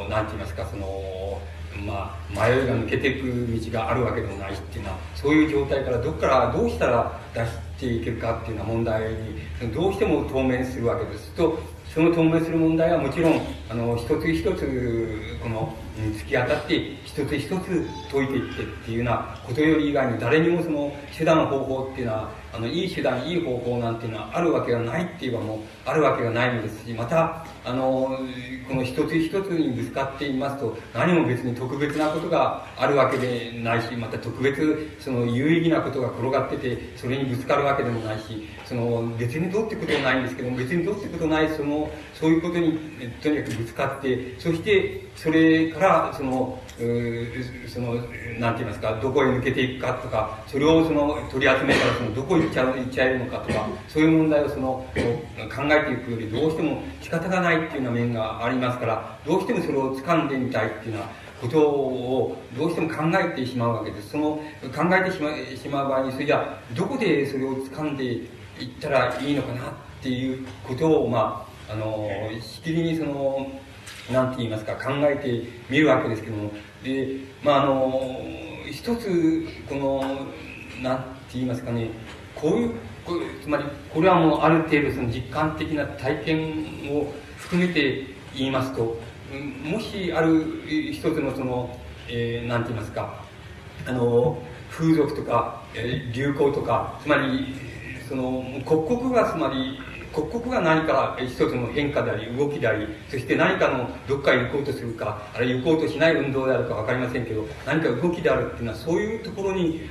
[0.09, 1.41] なんて言いますかその
[1.85, 11.59] まあ、迷いが抜けていく道があるわけでもないっていうのはそういう状態からどこからどうしたら脱していけるかっていうような問題にどうしても当面するわけですと
[11.95, 26.85] その透明する問題はもちろん、あの、一つ一つ、この、突き当たって、一つ一つ解いていってっていうようなことより以外に誰にもその手段方法っていうのは、あの、いい手段、いい方法なんていうのはあるわけがないって言えばもう、あるわけがないのです。
[26.85, 28.19] し、また、あの、
[28.69, 42.79] この一つ一つにぶつかっていますと、何も別に特別なことがあるわけでないし、また特別、その有意義なことが転がってて、それにぶつかるわけでもないし、その、別にどうってことはないんですけども、別にどうってことない、その、そういうことに、
[43.23, 46.59] とにかくぶつかって、そして、それから、その、
[47.69, 47.95] その、
[48.39, 61.11] なんて言いますか、どこへ抜けていくかとか、それをその、取り集めたら、その、どこへ行っちゃう、行っちゃえるのかとか、そういう問題をその、考えていくより、どうしても仕方がないっていうような面がありますから、どうしてもそれを掴んでみたいっていうような
[61.41, 64.11] ことを、どうしても考えてしまうわけです。
[64.11, 64.41] その、考
[64.93, 68.29] えてしましまう場合に、それじゃあどこでそれを掴んでいっ
[68.81, 72.09] たらいいのかなっていうことを、まあ、あの、
[72.41, 73.49] しきりにその、
[74.13, 78.21] なんて言いますか、考えてみるわけですけども、で、まあ、あの、
[78.71, 80.27] 一つ、この、
[80.83, 81.89] なんて言いますかね、
[82.35, 82.73] こういう、
[83.43, 86.49] つまり、これはもうある程度その実感的な体験
[86.91, 88.99] を含めて言いますと、
[89.63, 90.63] もしある
[90.93, 93.25] 一つのその、えー、なんて言いますか、
[93.87, 97.55] あの、風俗とか、えー、流行とか、つまり、
[98.09, 99.79] その、刻々がつまり、
[100.15, 109.89] 刻々が何か一つの変化であり、動きであり、そして何かのどっかへ行こうとするか、あるいは行こうとしない運動であるかわかりませんけど、何か動きであるっていうのは、そういうところに、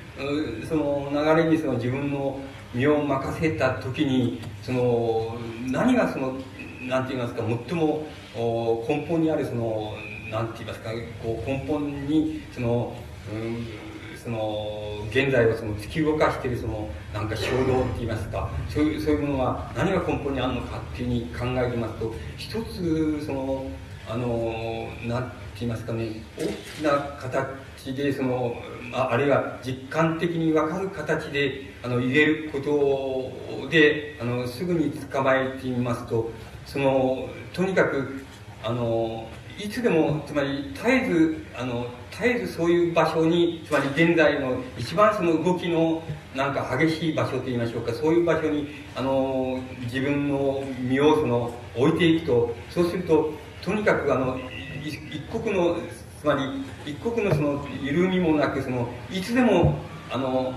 [0.67, 2.39] その流れにその自分の
[2.73, 6.36] 身を任せた時に、その、何がその、
[6.81, 9.93] なんて言いますか、最も根本にあるその、
[10.31, 10.89] なんて言いますか、
[11.21, 12.95] こう根本に、その、
[13.31, 13.92] うん
[14.23, 23.65] その、現在はその突き動かしているその、なんか衝動って言いますか、そういう、そういうものが何が根本にあるのかっていうふうに考えてますと、一つ、その、
[24.09, 28.55] あの、なんて言いますかね、大きな形で、その、
[28.93, 36.31] ああるいは実感的にわかる形で、あの、言えることで、あの、すぐに捕まえてみますと、
[36.65, 38.23] その、とにかく、
[38.63, 41.88] あの、いつでも、つまり絶えず、あの、
[42.19, 46.04] 絶えずそういう場所に、つまり現在の一番その動きの
[46.36, 54.39] なんか激しい場所といいましょうか、そういう場所に、あの、自分の身をその置いていくと、そうすると、とにかくあの、
[54.84, 54.99] 一
[55.32, 55.78] 国の、
[56.21, 59.80] つまり一国のその緩みもなく、その、いつでも、
[60.12, 60.54] あの、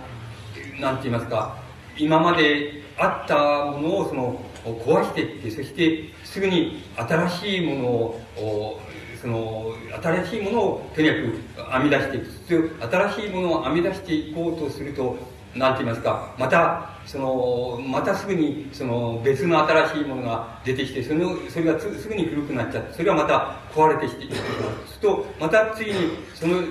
[0.78, 1.56] なんて言いますか、
[1.96, 4.40] 今まであったものをその、
[4.84, 8.80] 壊していって、そしてすぐに新しいものを、
[9.26, 12.76] その、新しいものをとにかく編み出していく。
[12.80, 15.16] 新しいものを編み出していこうとすると、
[15.56, 24.44] なんて言いますか、また、その、またすぐに、その、別の新しいものが出てきて、その、それがすぐに古くなっちゃって、それがまた壊れてきて、そう
[24.86, 26.62] すると、また次に、その、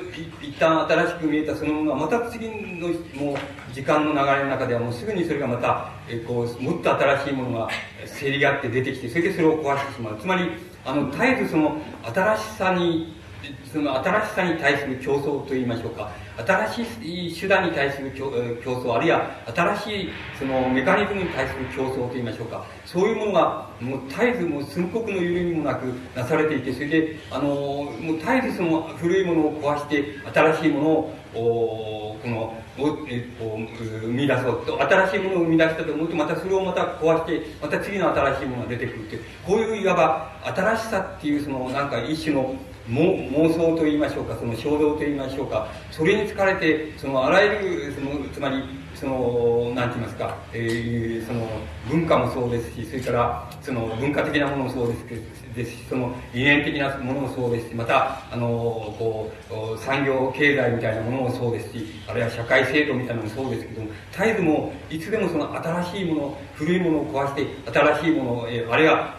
[0.41, 3.37] 一旦新しく見えたそのものが、また次の、もう、
[3.73, 7.69] 時間の流れの中ではもうすぐにそれがまた、えこう、もっと新しいものが、
[8.05, 10.17] せり合って出てきて、それでそれを壊してしまう。
[10.19, 13.15] つまり、あの、絶えずその、新しさに、
[13.71, 16.11] その新しさに対する競争といいましょうか。
[16.37, 22.65] 新しい手段に対する競争、あるいは新しいそのメカニズムに対する競争といいましょうか。
[22.85, 42.55] そういうものが、もう絶えずもう寸刻の緩みもなくなされていて、それで、あの、もう絶えずその古いものを壊して、新しいものを、この、を、えこう、生み出そうと、新しいものを生み出したと思うと、またそれをまた壊して、また次の新しいものが出てくるってこういういわば新しさっていうそのなんか一種の
[42.89, 48.63] 妄想といいましょうか、その衝動といいましょうか、それに疲れて、そのあらゆる、その、つまり、
[48.95, 51.47] その、なんて言いますか、えー、その、
[51.89, 55.21] 文化もそうですし、それから、その、文化的なものもそうですけど、
[55.55, 69.17] ですし、その、理念的なものもそうですし、また、あの、こう、産業経済みたいなものもそうですし、あるいは社会制度みたいなのもそうですけども、絶えずも、いつでもその新しいもの、古いものを壊して、新しいものを、えー、あるいは、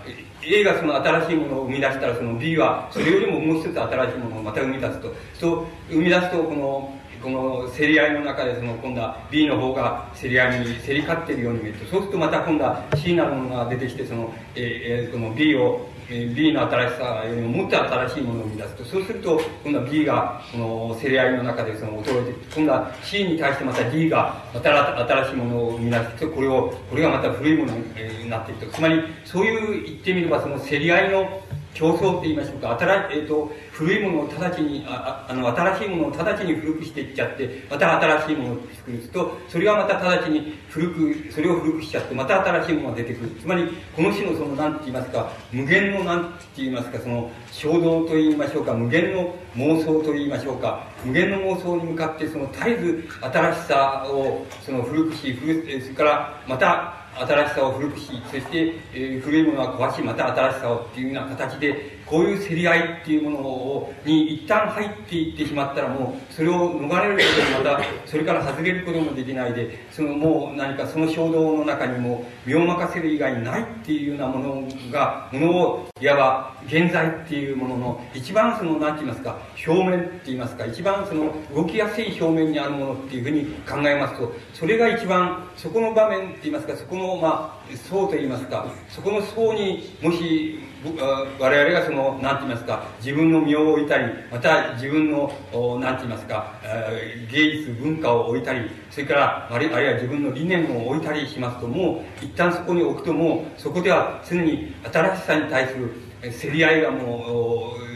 [0.48, 5.14] A がその新しいものを生み出したら、その B はそれよりももう一つ新しいものをまた生み出すと。
[5.34, 6.94] そう生み出すと、この、
[7.26, 28.72] この競り合いの中で、その今度は B の方が競り合いに競り勝っているように見えると、そうするとまた今度は C なものが出てきて、その、えー、この B を B の新しさよりももっと新しいものを生み出すと、そうすると、今度は B が、この、競り合いの中でその、衰えていく今度は C に対してまた D が、また新しいものを生み出すと、これを、これがまた古いものになっていくと。
[28.72, 31.42] つまり、そういう、言ってみれば、その競り合いの、
[31.76, 43.30] 競争って言いましょうか、新えーと、古いものを直ちにああの、新しいものを直ちに古くしていっちゃって、また新しいものを作ると、それがまた直ちに古く、それを古くしちゃって、また新しいものが出てくる。
[43.42, 90.60] つまり、この種のその、なんて言いますか、無限のなんて言いますか、その、衝動と言いましょうか、無限の妄想と言いましょうか、無限の妄想に向かって、その絶えず新しさを、その古くし、古それから、また、新しさを古くし、そして、えー、古いものは壊し、また新しさをっていうような形で、こういう競り合いっていうものを、に一旦入っていってしまったらもう、それを逃れることもまた、 それから外れることもできないで、そのもう何かその衝動の中にも身を任せる以外にないっていうようなものが、ものを、いわば現在っていうものの、一番その、なんて言いますか、表面って言いますか、一番その、動きやすい表面にあるものっていうふうに考えますと、それが一番、そこの場面って言いますか、そこの、まあ、層と言いますか、そこの層にもし
[91.38, 95.32] 我々がその、何て言いますか、自分の身を置いたり、また自分の、
[95.80, 96.52] 何て言いますか、
[97.30, 105.90] 芸術、文化を置いたり、それから、あるいは自分の理念を置いたりしますと、もう、一旦そこに置くともう、そこでは常に新しさに対する
[106.22, 107.95] 競り合いがもう、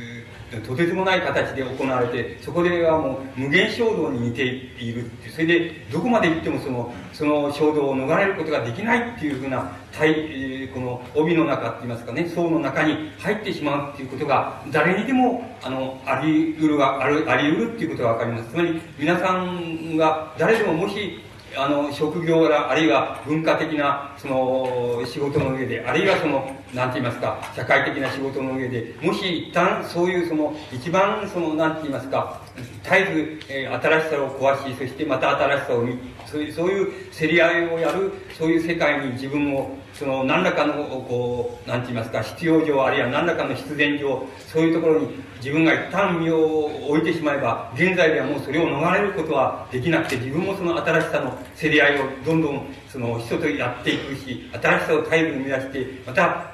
[0.59, 18.51] とてつもない形で行われて、そこではもう無限衝動に似ているそれで、どこまで行ってもその、その衝動を逃れることができないっていうふうな、対、この帯の中って言いますかね、層の中に入ってしまうっていうことが、誰にでも、あの、あり得る、ある、あり得るっていうことがわかります。
[18.51, 21.21] つまり、皆さんが、誰でももし、
[21.57, 32.41] あの、職業ら、あるいは文化的な、その、仕事の上で、あるいはその、何て言いますか、社会的な仕事の上で、もし一旦そういうその、一番その、何て言いますか、
[32.85, 40.73] 絶えず、えー、新しさを壊し、そしてまた新しさを生み、そういう、そういう競り合いをやる、そういう世界に自分を、その、何らかの、
[41.07, 56.53] こう、なんて言いますか、必要上、あるいは何らかの必然上、そういうところに自分が一旦身を置いてしまえば、現在ではもうそれを逃れることはできなくて、自分もその新しさの競り合いをどんどん、その人とやっていくし、新しさを絶えず生み出して、また、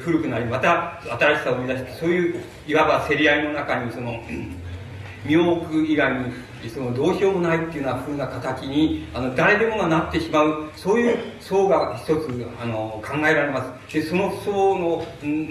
[0.00, 4.18] 古くなり、また新しさを生み出して、そういう、いわば競り合いの中に、その、
[5.26, 6.32] 身を置く以外に
[6.70, 13.81] そのどうしようもないっていうような風な形にあの誰でもがなってしまうそういう層が一つあの考えられます。
[13.92, 15.04] でその層の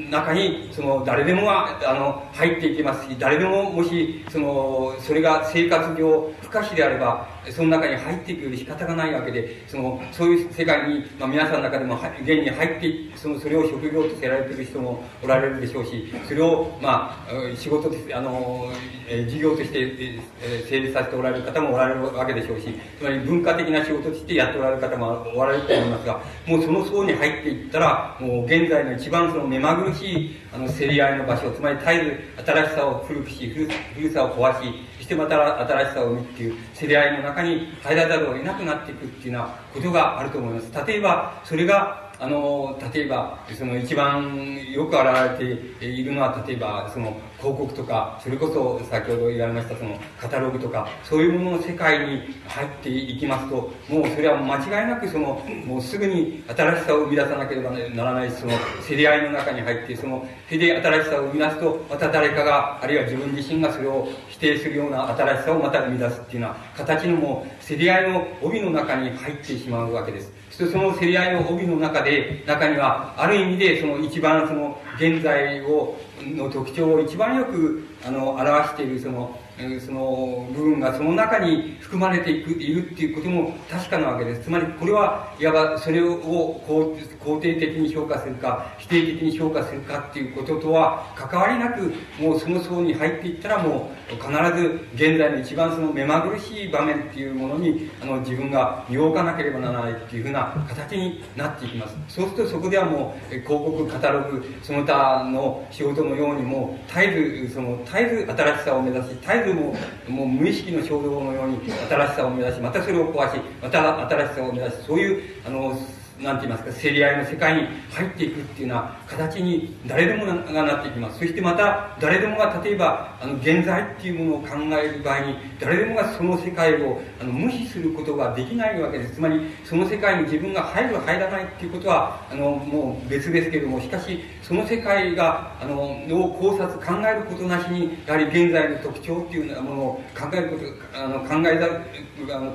[0.09, 3.01] 中にその誰でもがあの入っていけます。
[3.01, 18.69] し誰でももしそのそれが生活上不可避であればその中に入っていくより仕方がないわけでそのそういう世界に、まあ、皆さんの中でも現に入ってそのそれを職業とせられている人もおられるでしょうしそれを、まあ、仕事としてあの、
[19.07, 33.47] え事業として、え成立させておられる方もおられるわけでしょうしつまり文化的な仕事としてやっておられる方もおられると思いますがもうその層に入っていったらもう現在の一番その目まぐるしいあの競り合いの場所つまり絶えず新しさを古くし
[33.95, 40.87] 古さを壊しそしてまた新しさを生むっていう競り合いの中に入らざるを得なくなっていくっていうようなことがあると思います。
[40.87, 53.55] 例えば、それがあの、例えば、その一番よく現れているのは、例えば、その広告とか、それこそ先ほど言われましたそのカタログとか、そういうものの世界に入っていきますと、
[53.89, 58.53] もうそれは間違いなくその、もうすぐに新しさを生み出さなければならない、その
[58.87, 70.40] 競り合いの中に入って、その、手で新しさを生み出すと、また誰かが、あるいは自分自身がそれを否定するような新しさをまた生み出すっていうような形のもう、競り合いの帯の中に入ってしまうわけです。
[70.67, 79.39] その競り合いの帯の中で、中には、ある意味で、その一番その、現在を、の特徴を一番よく、あの、表している、その、
[79.79, 84.43] その部分がその中に含まれていくいるっていうことも確かなわけです。
[84.43, 101.95] つまりこれはいわばそれを肯定的に評価するか否定的に評価するかっていうこととは関わりなくもうその層に入っていったらもう必ず現在の一番その目まぐるしい場面っていうものにあの自分が身を置かなければならないっていうふうな形になっていきます。
[102.07, 109.75] そうするとそこではもう広告、カタログ、その他の仕事のようにも絶えずその絶えず新しさを目指し絶えずも
[110.07, 115.77] もう無意識の衝動のように新しさを目指しまたそれを壊しまた新しさを目指しそういうあの
[116.21, 121.19] なんて言いますか、競り合いの世界に入っていくっていうような形に誰でもがなっていきます。
[121.19, 129.15] そしてまた、誰でもが例えば、あの、現在っていうものを考える場合に、誰でもがその世界をあの無視することができないわけです。
[129.15, 141.81] つまり、その世界に自分が入る、入らないっていうことは、あの、もう別ですけれども、しかし、その世界が、あの、を考察、考えることなしに、やはり現在の特徴っていうようなものを考えること、あの、考えざる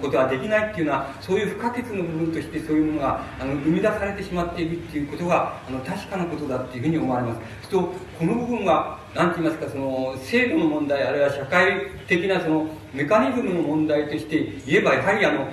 [0.00, 7.68] ことはできないっていうのは、そういう不可欠の部分としてそういうものが、あの、生み出されてしまっているっていうことが、あの、確かなことだっていうふうに思われます。
[7.68, 15.48] と、この部分は、なんて言いますか、その、制度の問題、あるいは社会的なその、メカニズムの問題として言えば、やはりあの、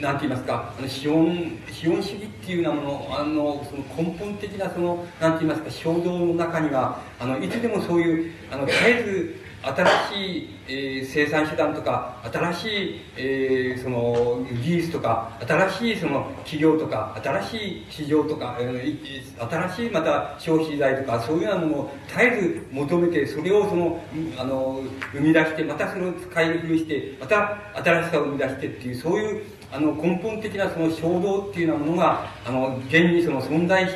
[0.00, 24.00] なんて言いますか、あの資本、資本主義っていうようなもの、あの、その根本的なその、なんて言いますか、衝動の中には、あの、いつでもそういう、あの、絶えず、新しい、えー、生産手段とか、新しい、えー、その技術とか、新しいその企業とか、新しい市場とか、えー、新しいまた消費財とか、そういうようなものを絶えず求めて、それをその、
[24.38, 24.80] あの、
[25.12, 33.86] 生み出して、またそれを使い古して、また新しさを生み出してっていう、そういうあの根本的なその衝動っていうようなものが、あの、現にその存在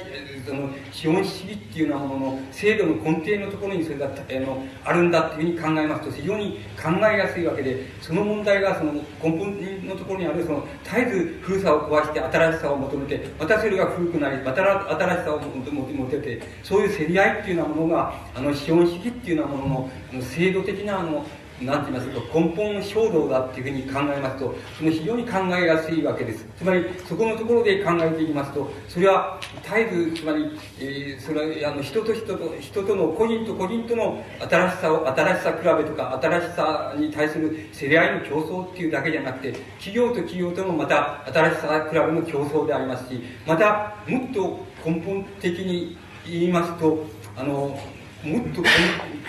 [0.47, 15.83] その資本主義っていうようなものの制度の根底のところにそれが、あのあるんだっていうふうに考えますと非常に考えやすいわけでその問題がその根本のところにあるその絶えず古さを壊して新しさを求めてまたそれが古くなりまた新しさを求め
[16.19, 21.25] てそういう競り合いっていうようなものがあの資本主義っていうようなものの制度的なあの
[21.65, 26.45] なんて言いますか、根本衝動だっていうふうに考えますと、その非常に考えやすいわけです。
[26.57, 30.51] つまり、そこのところで考えていきますと、それは絶えず、つまり、
[30.81, 45.97] えー、それは、あの、人と人と、人との、個人と個人との新しさを、新しさ比べとか、新しさに対する競り合いの競争っていうだけじゃなくて、企業と企業とのまた新しさ比べの競争でありますし、また、もっと根本的に
[46.27, 47.05] 言いますと、
[47.37, 47.79] あの、
[48.25, 48.63] もっと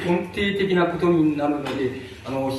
[0.05, 2.51] 根底的なことになるので、あの、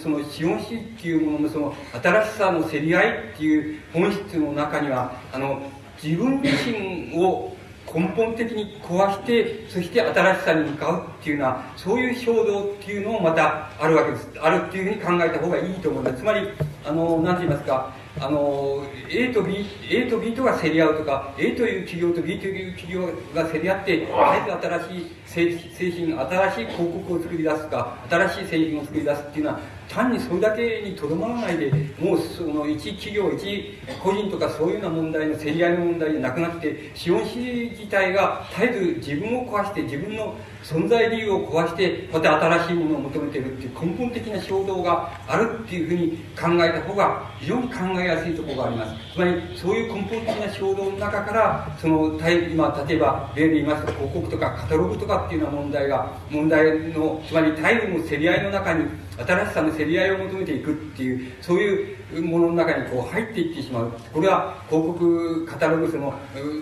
[0.00, 5.60] その資本主義っていうもののその新しさの競り合いっていう本質の中には、あの、
[6.02, 7.56] 自分自身を
[7.92, 14.30] 根本的に壊して、そして新しさに向かうっていうのは、そういう衝動っていうのもまたあるわけです。
[14.40, 16.18] あるっていうふうに考えた方がいいと思います。
[16.18, 16.48] つまり、
[16.86, 48.94] あの、なんて言いますか、あの、A と B、A と B とが競り合うとか、A という企業と B という企業が競り合って、あえて新しい製品、新しい広告を作り出すか、新しい製品を作り出すっていうのは、単にそれだけにとどまらないで、もうその一企業、一個人とかそういうような問題の競り合いの問題じゃなくなって、資本主義自体が絶えず自分を壊して、自分の存在理由を壊して、また新しいものを求めてるっていう根本的な衝動があるっていうふうに考えた方が非常に考えやすいところがあります。
[49.14, 58.84] つまり、そういう根本的な衝動の中から、その、今、例えば、例で言いますと、広告とかカタログとかっていうような問題が、問題の、つまり、絶えずの競り合いの中に、
[59.26, 63.92] 新しさの競り合いを求めていくっていう、そういうものの中にこう入っていってしまう。
[64.12, 66.14] これは広告、カタログその、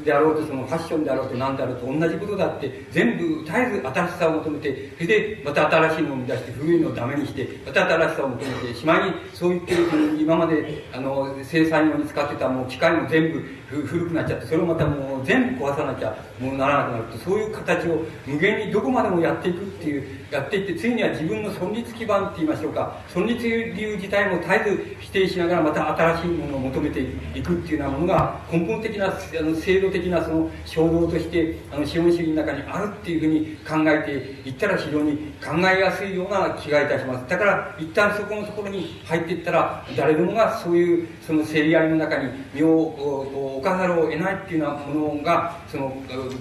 [0.04, 9.82] であろうと、そのファッションであろうと何であろうと同じことだって、全部絶えず新しさを求めて、それでまた新しいのを生み出して、古いのをダメにして、また新しさを求めて、しまいにそう言ってる、
[10.20, 27.00] 今まで、あの、生産用に使ってたもう機械も全部古くなっちゃって、それをまたもう全部壊さなきゃもうならなくなると、そういう形を無限にどこまでもやっていくっていう、やっていって、ついには自分の存立基盤って言いましょうか、存立理由自体も絶えず否定しながらまた新しいものを求めて
[27.34, 34.02] いくっていうようなものが、根本的な、あの、制度的なその衝動として、あの、資本主義の中にあるっていうふうに考え
[34.44, 37.28] ていったら非常に考えやすいような気がいたします。
[37.28, 45.92] だから、一旦そこのところに入っていったら、誰でもがそういう、その競り合いの中に身を置かざるを得ないっていうようなものが、その、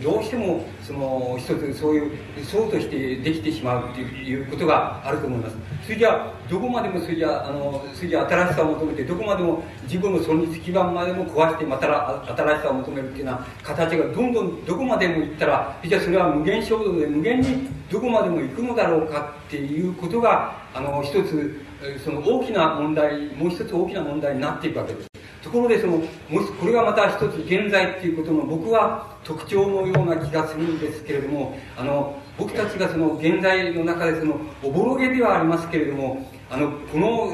[0.02, 5.56] どうしても、その、一つそういう、層としてできてしまうっていうことがあると思います。
[5.84, 11.88] それじゃどこまでもそれじゃあの、それじゃ新しさを求めて、どこまでも自分の存立基盤までも壊して、また
[12.36, 21.62] 新しさを求めるっていうような形がどんどんどこまでもいったら、じゃあそれは無限衝動で無限にどこまでも行くのだろうかっていうことが、あの、一つ、
[22.04, 25.17] その大きな問題、もう一つ大きな問題になっていくわけです。
[25.42, 37.34] ところでその、もしこれがまた一つ現在っていうことの僕は特徴のような気がするんですけれども、あの、僕たちがその現在の中でその、おぼろげではありますけれども、あの、この、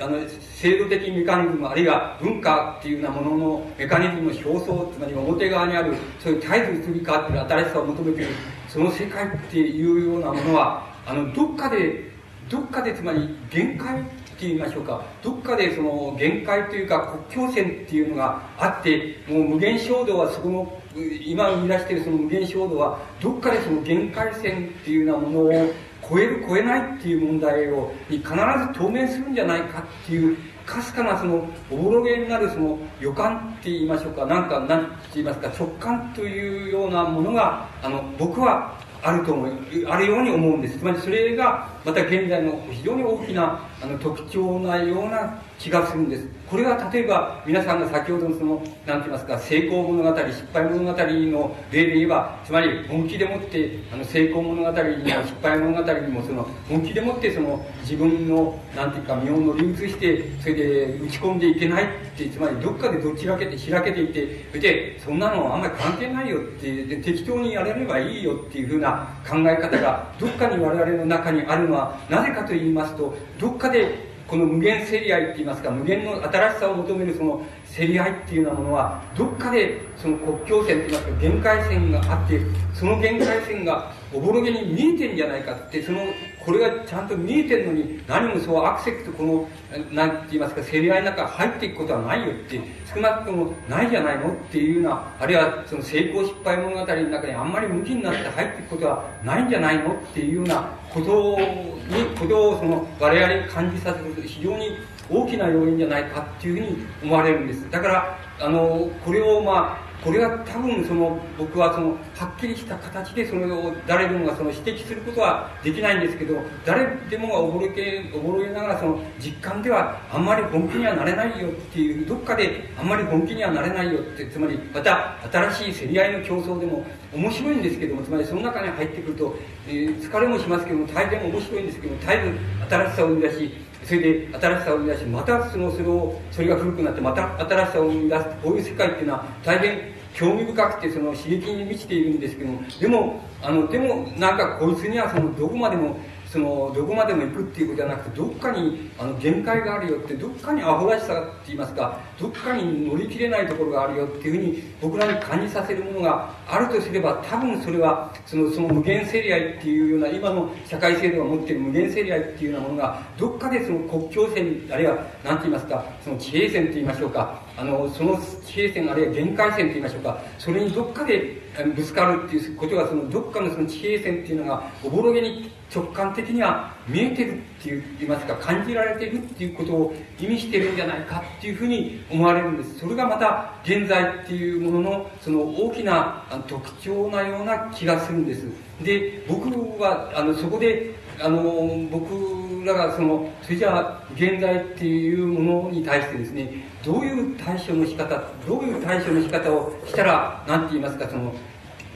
[0.00, 0.18] あの、
[0.54, 8.28] 制度的メカニズム、あるいは文化っていうようなもののメカニズムの表層、つまり表側にある、そういう絶えず移り変わってる新しさを求めてる、
[8.68, 12.10] その世界っていうようなものは、あの、どっかで、
[12.48, 14.02] どっかでつまり限界
[14.38, 20.80] って言いましょうか、どっかでその限界というか国境線っていうのがあって、もう無限衝動はそこの、
[21.26, 25.70] 今生み出しているその無限衝動は、どっかでその限界線っていうようなものを
[26.08, 28.38] 超える超えないっていう問題を、に必ず
[28.74, 39.52] 当面するんじゃないかっていう、かすかなその、おぼろげになるその予感って言いましょうか、なんか、なんて言いますか、直感というようなものが、あの、僕はあると思う、
[39.86, 40.78] あるように思うんです。
[40.78, 46.26] つまりそれが、また現在の非常に大きなあの特徴なような気がするんです。
[46.50, 48.54] これは例えば皆さんが先ほどのその、
[48.86, 61.86] なんて言いますか、成功物語、失敗物語の例で言えば、つまり本気でもって、あの成功物語にも失敗物語にもその、本気でもってその自分の、なんていうか、身を乗り移して、それで打ち込んでいけないっ
[62.16, 77.42] て、つまりどっかでどちらけて、開けていて、それで、そんなのあんまり関係ないよって、で適当にやれればいいよっていうふうな考え方が、どっかに我々の中にあるのは、なぜかと言いますと、どっかでこの無限競り合いっていいますか、無限の新しさを求めるその
[77.74, 82.40] 競り合いっていうようなものは、どっかでその国境線って言いますか、限界線があって、
[82.74, 86.00] その限界線がおぼろげに見えてんじゃないかって、その、
[86.44, 89.48] これがちゃんと見えてるのに、何もそうアクセクト、この、
[89.92, 92.60] なんて言いますか、競り合いの中入っていくことはないよって、
[92.94, 104.78] 少なくともないじゃないのっていうような、あるいはその成功失敗物語の中にあんまり向きになって入っていくことはないんじゃないのっていうようなことに、ことをその我々に感じさせると非常に
[105.10, 107.70] 大きな要因じゃないかっていうふうに思われるんです。
[107.70, 125.16] だから、あの、これをまあ、これは多分その僕はそのはっきりした形でそれを誰でもがその指摘することはできないんですけど誰でもがおぼろけおぼろげながらその実感ではあんまり本気にはなれないよっていうどっかであんまり本気にはなれないよってつまりまた
[125.52, 129.36] 新しい競り合いの競争でも面白いんですけどもつまりその中に入ってくると、
[129.66, 132.32] えー、疲れもしますけども大変面白いんですけども絶え
[132.68, 139.80] ず新しさを生み出しそれで新しさを生み出し、またその、それを、それが古くなって、また新しさを生み出す、こういう世界っていうのは、大変
[140.12, 145.96] 興味深くて、その刺激に満ちているんですけども、でも、あの、でも、なんかこいつにはその、どこまでも、
[146.30, 171.40] そのどこまでも行くっていうことじゃなくてどっかにあの限界があるよってどっかにアホらしさって言いますかどっかに乗り切れないところがあるよっていうふうに僕らに感じさせるものがあるとすれば多分それはそのその無限競り合いっていうような今の社会制度が持っている無限競り合いっていうようなものがどっかでその国境線あるいは何て言いますかその地平線と言いましょうかあのその地平線あるいは限界線と言いましょうかそれにどっかで
[171.74, 182.78] ぶつかるっていうことがそのどっかのその地平線っていうのがおぼろげに直感的には見えてるっていう言いますか感じられてるっていうことを意味してるんじゃないかっていうふうに思われるんです。
[182.78, 188.46] それがまた現在っていうもののその大きな特徴なような気がするんです。
[188.82, 189.50] で僕
[189.80, 191.42] はあのそこであの
[191.90, 201.34] 僕らがそのそれじゃあ現在っていうものに対してですねどういう対処の仕方どういう対処の仕方をしたら何て言いますかその、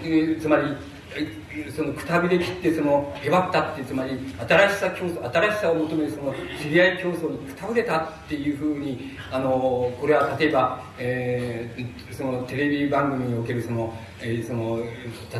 [0.02, 0.76] えー、つまり
[1.74, 4.12] そのくたびれ切ってそのへばったってつまり
[4.48, 14.78] 新しさ競争新しさを求めるその知り合い競争にくたぶれたっていうふうにあのこれは例えば、えー、そのテレビ番組におけるその,、えー、その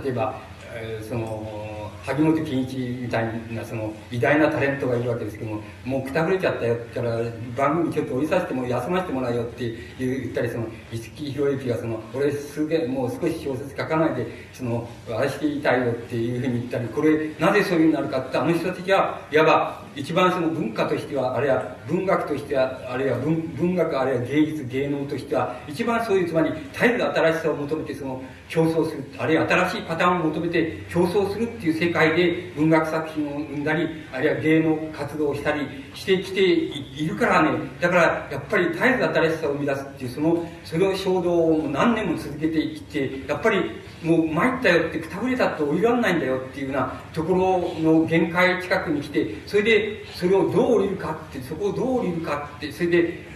[0.03, 0.41] 例えば、
[0.75, 1.73] え、その
[2.05, 37.51] 萩本欽一みたいなその偉大なタレントがいるわけですけどももうくたぶれちゃったよって言ったら番組ちょっと降りさせても休ませてもらうよって言ったりその五木ひろゆきがその俺すげえもう少し小説書かないでそのあれしていたいよっていうふうに言ったりこれなぜそういうふうになるかってあの人たちはいわば一番その文化としてはあるいは文学としてはあるいは文文学あるいは芸術芸能としては一番そういうつまり絶えず新しさを求めてその競争するあるいは新しいパターンを求めて競争するっていう世界で文学作品を生んだりあるいは芸能活動をしたりしてきているからね。
[37.81, 53.33] だからやっぱり絶えず新しさを生み出すっていうそのそれを衝動を何年も続けてきてやっぱりもう参ったよってくたぶれたって降りらんないんだよっていうようなところの限界近くに来てそれでそれをどう降りるかってそこをどう降りるかってそれで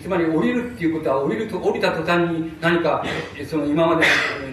[0.00, 3.04] つまり降りるっていうことは降りると降りた途端に何か
[3.48, 4.06] その今まで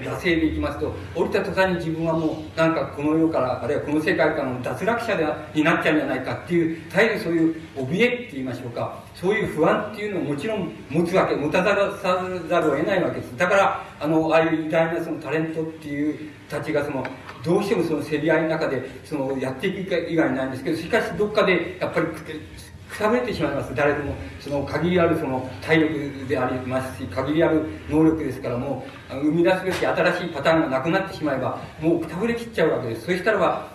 [0.03, 5.15] の惰性でいきますと降りた途端に自分はもうなんかこの世からあるいはこの世界からの脱落者
[5.53, 9.04] になっちゃうんじゃないかっていう絶えずそういう怯えって言いましょうか。
[9.15, 13.37] そういう不安っていうのをもちろん持つわけ持たざるを得ないわけです。
[13.37, 17.05] だからあのああいう偉大なそのタレントっていうたちがその
[17.43, 23.73] どうしてもその競り合いの中でそのやっていく以外ないんですけどしかしどっかでやっぱりくたぶれてしまいます。
[23.73, 33.05] 誰でもその限りあるその体力でありますし限りある能力ですからもう生み出すべき新しいパターンがなくなってしまえばもうくたぶれきっちゃうわけです。
[33.05, 33.74] そしたらば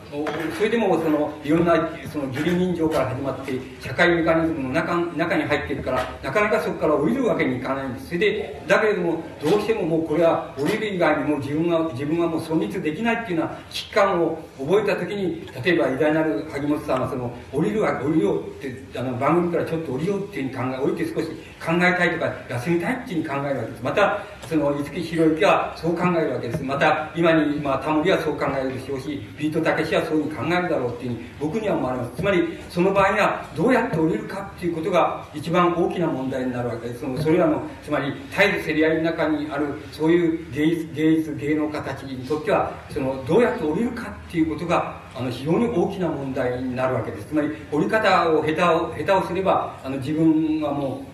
[0.57, 8.07] それでもそのいろんなその義理人情から始まって社会メカニズムの中中に入っているからなかなかそこから降りるわけにいかないんです。
[8.07, 21.29] それでだけれどもどうしてももうこれは降りる以外にも自分が自分はもう存立できないっていうような危機感を覚えた時に例えば偉大なる萩本さんはその降りるわ降りようってあの番組からちょっと降りようっていうふうに考え降りて少し
[21.61, 23.83] 考えたいとか休みたいっていうふうに考えるわけです。
[23.85, 26.63] またその五木ひろゆきはそう考えるわけです。
[26.65, 32.11] また今に、まあ、タモリはそう考えるでしょうしビートたけしはそういうふうに考えるだろうっていうふうに僕には思われます。
[32.17, 37.01] つまりその場合にはどうやって降りるかっていうことが一番大きな問題になるわけです。
[37.01, 47.27] そのそれらのつまり絶えず競り合いの中にあるそういう芸術芸術芸能家たちにとってはそのどうやって降りるかっていうことがあの非常に大きな問題になるわけです。
[47.27, 51.11] つまり折り方を下手を下手をすればあの自分はもう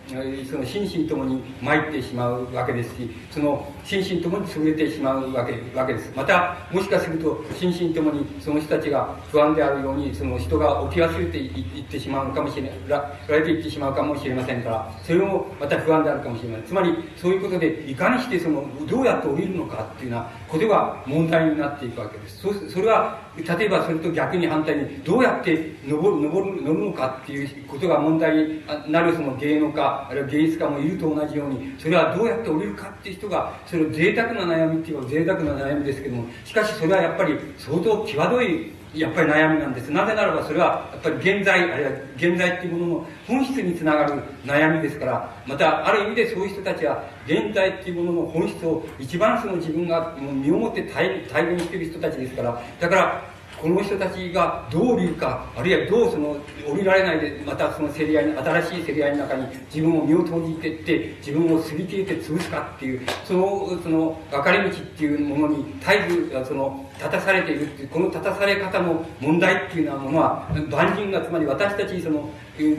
[0.46, 6.12] その心身ともに参ってしまうわけですしその心身ともに優れてしまうわけわけです。
[6.14, 16.66] またもしかすると心身ともにその人たちが不安であるようにその人が起き忘れていってしまうかもしれないられていってしまうかもしれませんからそれもまた不安であるかもしれません。
[16.66, 22.38] つまりそういうことでいかにしてそのどうやって降りるのかっていうようなことが問題になっていくわけです。
[22.38, 39.90] そそれは例えばそれと逆に反対にどうやって登る登る乗るのかっていうことが問題になるその芸能家あるいは芸術家もいると同じようにそれはどうやって降りるかっていう人がそれを贅沢な悩みっていうか贅沢な悩みですけどもしかしそれはやっぱり相当際どいやっぱり悩みなんです。
[39.90, 56.36] なぜならばそれはやっぱり現在、あるいは現在っていうものの本質につながる悩みですから、またある意味でそういう人たちは現在っていうものの本質を一番その自分が身をもって体現している人たちですから、だからこの人たちがどう降りるか、あるいはどうその
[56.68, 72.28] 降りられないで、またその競り合いに、新しい競り合いの中に自分を身を投じていって、自分をすり切れて潰すかっていう、その、その分かれ道っていうものに絶えず、その、立たされているっていう、この立たされ方の問題っていうようなものは、万人が、つまり私たち、その、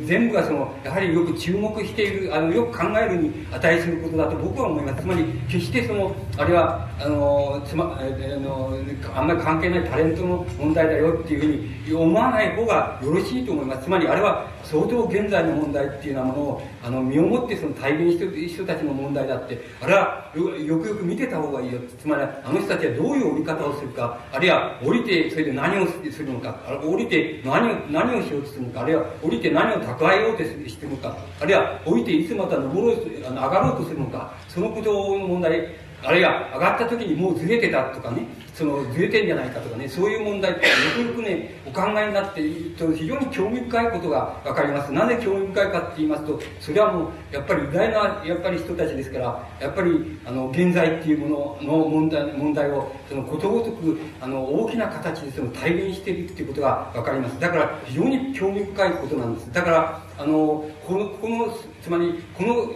[0.05, 5.03] 全部がその、やはりよく注目している、あの、よく考えるに値することだと僕は思います。
[5.03, 8.73] つまり、決してその、あれは、あの、つま、あの、
[9.15, 11.39] あんまり関係ないタレントの問題だよっていう
[11.85, 13.83] ふうに思わない方がよろしいと思います。
[13.83, 21.79] つまり、あれは相当現在の問題っていうようなものを、あの、身をもってその体現してる人たちの問題だって、あれはよくよく見てた方がいいよ。
[21.99, 35.67] つまり、あの人たちはどういう降り方をするか、あるいは降りてそれで何をするのか、降りて何を、何をしようとするのか、あるいは降りて何を蓄えようとしてるのか、あるいは降りていつまた登ろうあの上がろうとするのか、そのことの問題、
[36.03, 44.91] あるいは上がった時にもうずれてたとかね、そのずれてんじゃないかとかね、そういう問題ってよくよくね、お考えになって非常に興味深いことがわかります。
[44.91, 57.39] なぜ興味深いかって言いますと、それはもう、やっぱり偉大な、やっぱり人たちですから、やっぱり、あの、現在っていうものの問題、問題を、そのことごとく、あの、大きな形でその体現しているっていうことがわかります。
[57.39, 59.53] だから、非常に興味深いことなんです。
[59.53, 62.71] だから、あの、この、この、つまり、この、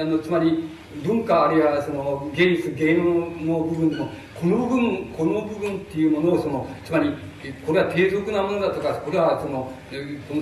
[0.00, 0.70] あの、つまり、
[1.04, 3.04] 文化あるいはその芸術芸能
[3.44, 4.08] の部分でも
[4.42, 7.14] この部分この部分っていうものをそのつまり
[7.66, 9.72] これは低俗なものだとかこれはその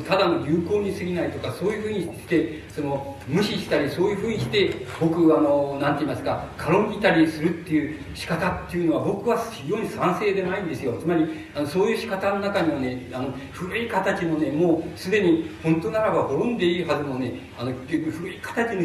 [0.06, 10.96] ただの流行に過ぎないとかそういうふうにしてその無視したりそういうふうにして僕あのなんて言いますか軽んじたりするっていう仕方っていうのは僕は非常に賛成でないんですよ。
[10.98, 18.82] つまりあのそういう仕方の中にはねあの古い形のねもうすでに本当ならば滅んでいいはずのねあの古い形の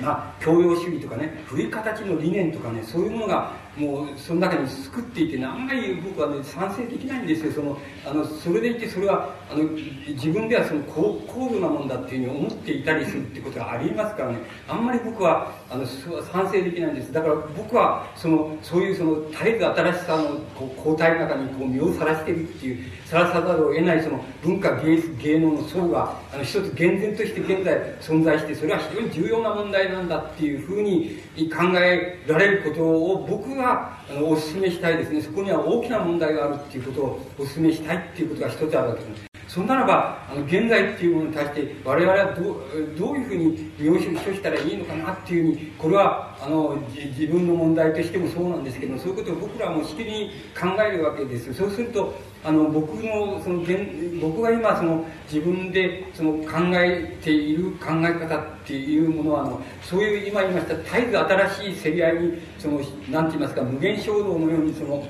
[0.00, 7.52] まあ、教養主義とかね、古い形の理念とかね、そういうものが、もう、その中に救っていて、あんまり僕はね、賛成できないんですよ。
[7.52, 17.12] その、あの、それでいて、それは、あの、自分ではその高、高度なもんだっていうふうに思っていたりするってことがありますからね、あんまり僕は、あの、賛成できないんです。
[17.12, 31.16] だから僕は、その、そういうその、絶えず新しさの、こう、交代の中にこう、身をさらしてるっていう、さらさざるを得ないその、文化、芸、芸能の層が、あの、一つ厳然として現在存在して、それは非常に重要な問題なんだっていうふうに
[31.50, 35.20] 考えられることを僕はあのお勧めしたいですね。
[35.22, 39.34] そこには大きな問題があるっていうことをお勧めしたいっていうことが一つあるわけです。
[39.54, 51.54] そんならば、あの、現在っていうものに対して、我々はどう、どういうふうに利用処理したらいいのかなっていうふうに、これは、あの、自分の問題としてもそうなんですけど、そういうことを僕らもしきりに考えるわけです。
[51.54, 52.14] そうすると、
[52.44, 62.80] あの、僕の、その、現僕が今、その、自分で、その、考えている考え方っていうものは、あの、そういう、今言いました、絶えず新しい競り合いに、その、
[63.10, 65.02] なんて言いますか、無限衝動のように、その、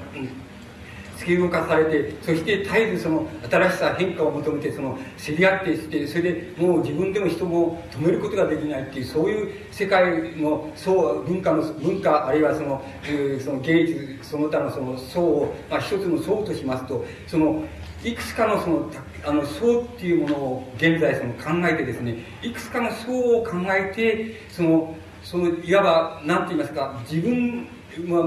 [1.19, 17.65] 突き動かされて、そして絶えずその新しさ、変化を求めて、その競り合ってして、それでもう自分でも人も止めることができないっていう、そういう世界の層、文化の、文化、あるいはその、えー、その芸術、その他のその層を、まあ一つの層としますと、その、
[18.05, 18.91] いくつかのその、
[19.27, 27.67] あの、層っていうものを現在その考えてですね、いくつかの層を考えて、その、その、いわば、なんて言いますか、自分
[28.03, 28.23] まあ、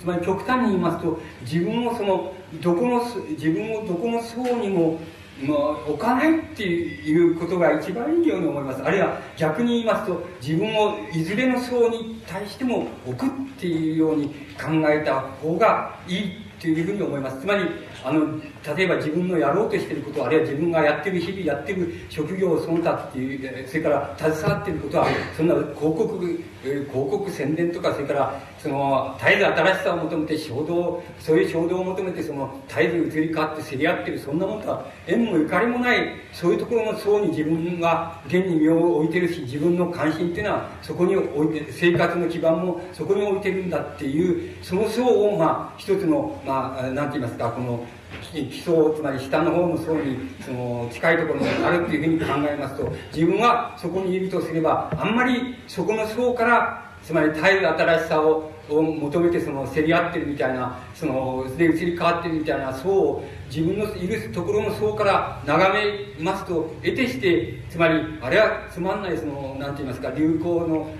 [0.00, 5.00] つまり極端に言いますと自分をそのどこの自分をどこの層にも、
[5.42, 5.58] まあ、
[5.88, 8.82] 置かないっていうことが一番いいように思います。
[8.82, 17.40] あるいは逆に言いますと自分をいずれの層に対しても置くっていうように考えた方がいいというふうに思います。
[17.40, 17.64] つまり
[18.04, 18.38] あの
[18.76, 47.86] 例えば自分のやろうとしていることあるいは自分がやってる日々やってる職業その他っていうそれから携わっていることはそんな広告広告宣伝とかそれからその、絶えず新しさを求めて衝動、そういう衝動を求めて、その、絶えず移り変わって競り合ってる、そんなものとは縁もゆかりもない、そういうところの層に自分が現に身を置いてるし、自分の関心っていうのは、そこに置いて、生活の基盤もそこに置いてるんだっていう、その層を、まあ、一つの、まあ、なんて言いますか、この、
[48.32, 70.90] 基礎つまり下の方の層にその近いところにあるっていうふうに考えますと自分はそこにいるとすればあんまりそこの層からつまり絶える新しさをを求めてその競り合ってるみたいなそので移り変わってるみたいな層を自分のいるところの層から眺めますと得てしてつまりあれはつまんないそのなんて言いますか流行の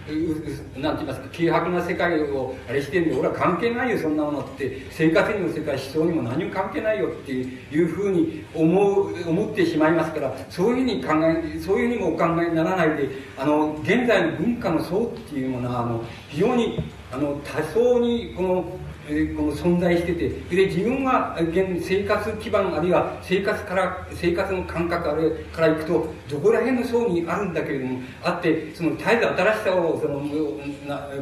[0.80, 4.88] なんて言いますか軽薄な世界をあれしてるんで俺は関係ないよそんなものって。
[4.90, 18.64] 生活にも世界思想にも何も関係ないよっていうふうに思う思ってしまいますからそういうふうに考えそういうふうにもお考えにならないであの現在の文化の層っていうものはあの非常にあの多層にこの
[19.08, 30.20] この存在しててで自分は現生活基盤あるいは生活から生活の感覚あるからいくとどこら辺の層にあるんだけれどもあってその絶えず新しさをその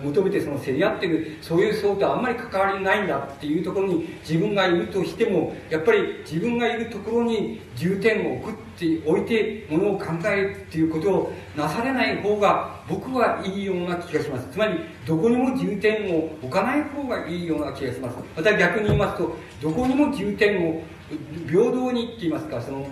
[0.03, 14.49] 求めてその競り合ってるそういう層とあんまり関わりないんだっていうところに自分がいるとしてもやっぱり自分がいるところに重点を置くって置いてものを考えるっていうことをなされない方が僕はいいような気がします。
[14.53, 18.17] つまりどこにも重点を置かない方がいいような気がします。
[18.37, 20.83] また逆に言いますとどこにも重点を
[21.49, 22.87] 平等にって言いますかその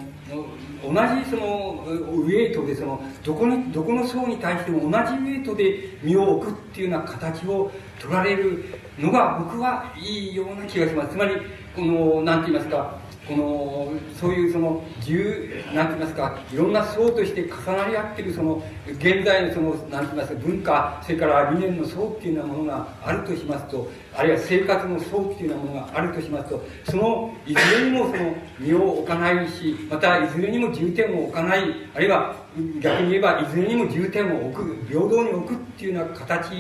[0.83, 7.71] 同じそのウエイトでそのどこにどこの層に対しても同じウエイトで身を置くっていうような形を
[8.01, 8.65] 取られる
[8.99, 11.11] のが僕はいいような気がします。
[11.11, 11.35] つまり
[11.75, 31.61] この何て言いますかこのそういうその自由なんて言いますかいろんな層として重なり合ってるその現在のそのなんて言いますか文化それから理念の層っていうようなものがあるとしますとあるいは生活の層っていうようなものがあるとしますとそのいずれにもその身を置かないしまたいずれにも重点を置かない
[31.95, 32.37] あるいは
[32.81, 36.51] 逆に言えばいずれにも重点を置く平等に置くっていうような形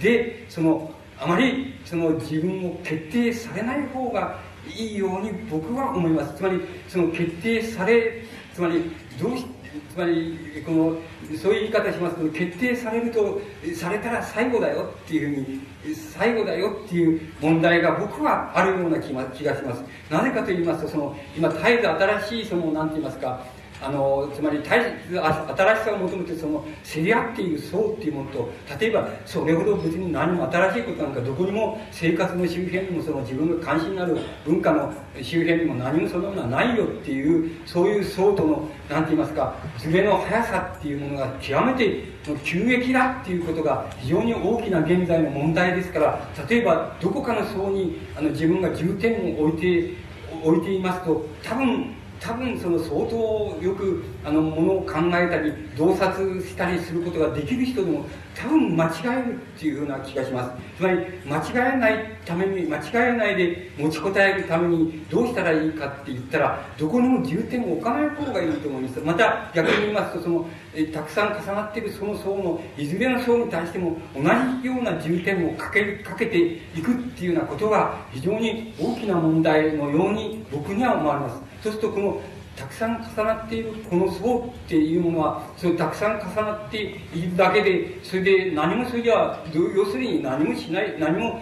[0.00, 4.38] でそのあまりその自分を決定されない方が
[4.76, 6.36] いいように僕は思います。
[6.36, 8.22] つまりその決定され
[8.54, 8.90] つまり
[9.20, 9.44] どうし
[9.92, 10.96] つまりこの
[11.36, 13.40] そういう言い方しますと決定されると
[13.74, 19.82] されたら最後だよっていうふうに最後だよっていう問題が僕はあるような気がします。
[20.10, 23.44] なぜかと言いますとその今絶えず新しいその何て言いますか
[23.82, 42.04] あのつまり新しさを求めてその競り合っている層っていうものと例えばそれほど別に何も新しいことなんかどこにも生活の周辺にもその自分が関心のある文化の周辺にも何もそんなものはないよっていうそういう層との何て言いますかズレの速さっていうものが極めて
[42.44, 50.10] 急激だっていうことが非常に大きな現在の問題ですから例えばどこかの層にあの自分が重点を置いて
[50.42, 58.04] 置いていますと多分多分その相当よくあのものを考えたり洞察したりすることができる人でも
[58.34, 60.50] 多分間違えるっていうふうな気がします。
[60.76, 69.00] つまり間違えないために間違えないで持ちこたえるためにどうしたらいいかって言ったらどこにも重点を置かない方がいいと思います。
[69.00, 74.20] また逆に言いますとそのえたくさん重なっているその層のいずれの層に対しても同
[74.62, 81.49] じような重点をかけるかけていくっていうようなことが非常に大きな問題のように僕には思われます。
[81.62, 82.20] そうするとこの
[82.56, 86.82] たくさん重なっているこの層っていうものはそのたくさん重なって
[87.14, 91.40] いるだけでそれで何もそれじゃ要するに何もしない何も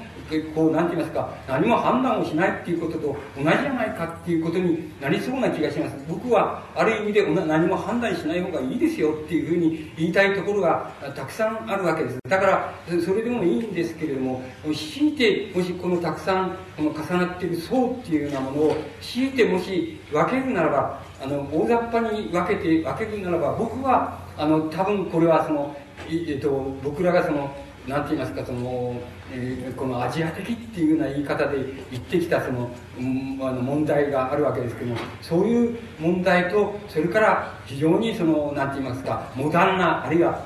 [0.55, 5.97] こう何て言いますか何も判断をしないっていうことと同じじゃないかっていうことになりそうな気がします。
[6.09, 12.19] 僕はある意味で何も判断しない方がいいですよっていうふうに言いたいところがたくさんあるわけです。
[12.29, 12.75] だから
[13.05, 25.77] それでもいいんですけれども強いてもしこのたくさんこの重なっている層っていうようなものを強いてもし分けるならばあの大雑把に分けて分けるならば僕はあの多分これはその、
[26.09, 26.51] えっと、
[26.83, 27.53] 僕らがその
[27.89, 28.95] 何て言いますかその、
[29.33, 31.57] えー、このアジア的っていうような言い方で
[31.91, 40.45] 言ってきたその,、うん、あの問題があるわけですけどもそういう問題とそれから非常にその何て言いますかモダンなあるいは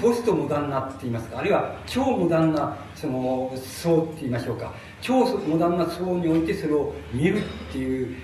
[0.00, 4.72] ポストモダンなって言いますかあるいは超モダンなその層って言いましょうか。
[5.00, 8.16] 超モダンな層においてそれを見るっていう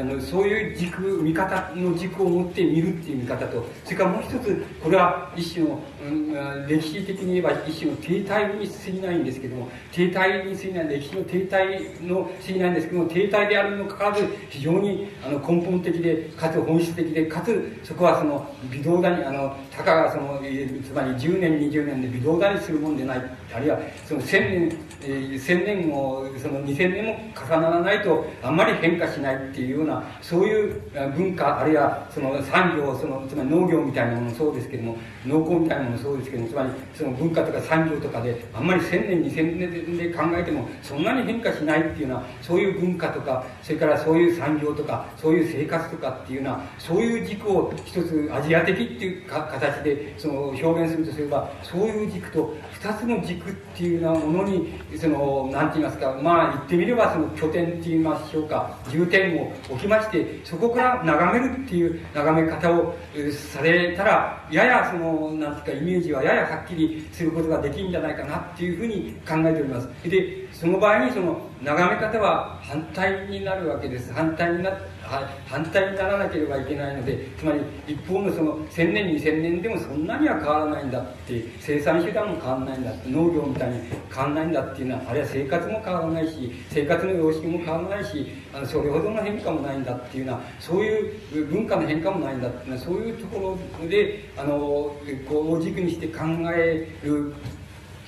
[0.00, 23.22] あのそういう軸見方の軸を持って見るっていう見方とそれからもう一つこれは一種の、うん、歴史的に言えば一種の停滞に過ぎないんですけども停滞に過ぎない歴史の停滞の過ぎないんですけども停滞であるにもかかわらず非常にあの根本的でかつ本質的でかつそこはその微動だにあのたかがそのつまり10年20年で微動だにするもんでない
[23.54, 30.80] あるいはそのの千年、えー、千年も、その二千年も重ならないと、あんまり変化しないっていうていうような、そういう
[31.16, 34.96] 文化、あるいはその産業、その、つまり農業みたいなものもそうですけども、
[35.26, 62.94] 農耕みたいなものもそうですけども、つまりその文化とか産業とかで、あんまり千年、二千年で考えても、そんなに変化しないっていうような、そういう文化とか、それからそういう産業とか、そういう生活とかっていうような、そういう軸を一つアジア的っていうか形でその表現するとすれば、そういう軸と二つの軸っていうようなものに、その、なんて言いますか、まあ言ってみればその拠点って言いましょうか、重点を置きまして、そこから眺めるっていう眺め方を
[63.32, 69.88] されたら、ややその、なんていうかイメージはややはっきりすることができるんじゃないかなっていうふうに考えております。
[70.04, 74.12] で、その場合にその、眺め方は反対になるわけです。
[74.12, 74.70] 反対にな
[75.08, 83.80] 反対にならなければいけないので、つまり一方のその千年二千年でもそんなには変わらないんだって、生産手段も変わらないんだって、農業みたいに
[84.14, 94.94] 変わらないんだっていうのは、あるいは生活も変わらないし、生活の様式も変わらないし、あのそれほどの変化もないんだっていうのは、そういう文化の変化もないんだっていうのは、そういうところで、あの、
[95.28, 97.34] こう軸にして考える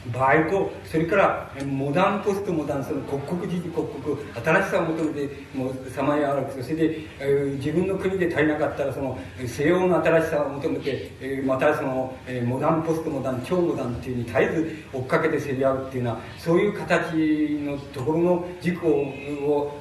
[0.09, 19.79] 場合と、それからモダンポストモダン、その刻々時刻々、新しさを求めて、もうさまやわらくそれで、えー、自分の国で足りなかったら、その西洋の新しさを求めて、えー、またその、えー、モダンポストモダン、超モダンっていうふうに絶えず追っかけて競り合うっていうような、そういう形のところの軸を、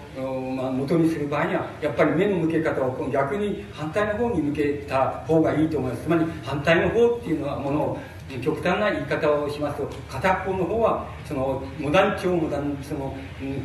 [0.58, 6.04] まあ、元にする場合にはやっぱり目の向け方を逆に反対の方に向けた方がいいと思います。
[6.04, 8.00] つまり反対の方っていうのはものを
[8.38, 13.16] 極端な言い方をしますと片方の方はそのモダン超モダンその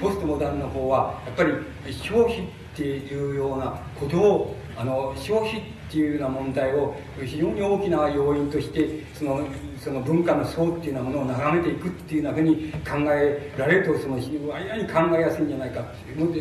[0.01, 1.53] ポストモダンの方はやっぱり
[1.93, 6.95] 消費っていうようなことをあの消費っていうような問題を
[7.25, 9.47] 非常に大きな要因としてその
[9.85, 15.85] その文化の層っていうようなものを眺めていくっていうなふうに考えられるとその割に考えやすいんじゃないか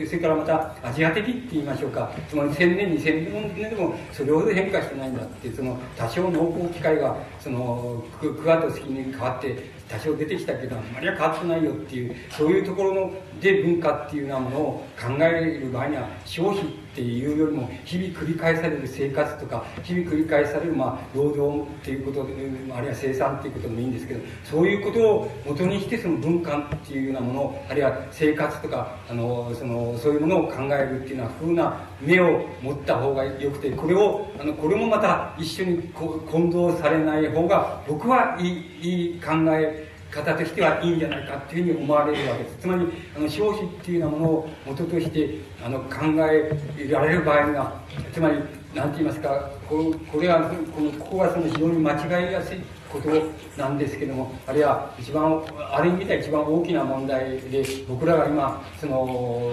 [0.07, 2.09] それからまたアジア的って言いましょうか。
[2.29, 9.57] つまり1000年2000年でもそれほど変化してないんだってその多少濃厚機会がそのクワと月に変わって
[9.89, 16.63] 多少出てきたけどあんまりは変わってないよっていうそういうところので文化っていうようなものを考える場合には消費
[16.93, 42.57] っていうよりも日々繰り返される生活とか日々繰り返されるまあ労働っていうことあるいは生産っていうこともいいんですけどそういうことを元にしてその文化っていうようなものあるいは生活とかあのそのそういうものを考えるっていうようなふうな目を持った方がよくてこれをあのこれもまた一緒に混同されない方が僕はいいいい考え方としてはいいんじゃないかっていうふうに思われるわけです。
[42.59, 47.82] つまり、あの、消費っていうようなものを元として、あの、考えられる場合には、
[48.14, 48.38] つまり、
[48.76, 52.59] なんて言いますか、ここれは、この、ここがその非常に間違いやすい
[52.91, 53.09] こと
[53.57, 59.51] なんですけども、あるいは一番、ある意味では一番大きな問題で、僕らが今、その、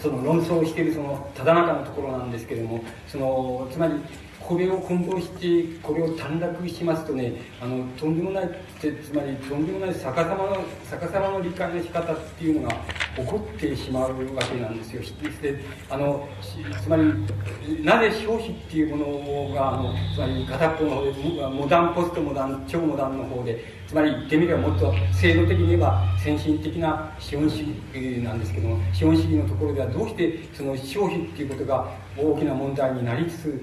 [0.00, 3.94] その論争をしているそのただ中のところなんですけれども、その、つまり、
[4.50, 8.48] これを混同してこれを短絡しますとねあのとんでもないっ
[8.80, 10.56] てつまりとんでもない逆さまの
[10.90, 12.74] 逆さまの理解の仕方っていうのが
[13.16, 15.02] 起こってしまうわけなんですよ。
[15.40, 16.28] であの
[16.82, 17.04] つまり
[17.84, 21.12] なぜ消費っていうものがあのつまり片っぽの方で
[21.46, 33.62] モダンポストモダン超モダンの方でつまり言ってみればもっと制度的に言えば先進的な資本主義なんですけども資本主義のところではどうしてその消費っていうことが大きな問題になりつつ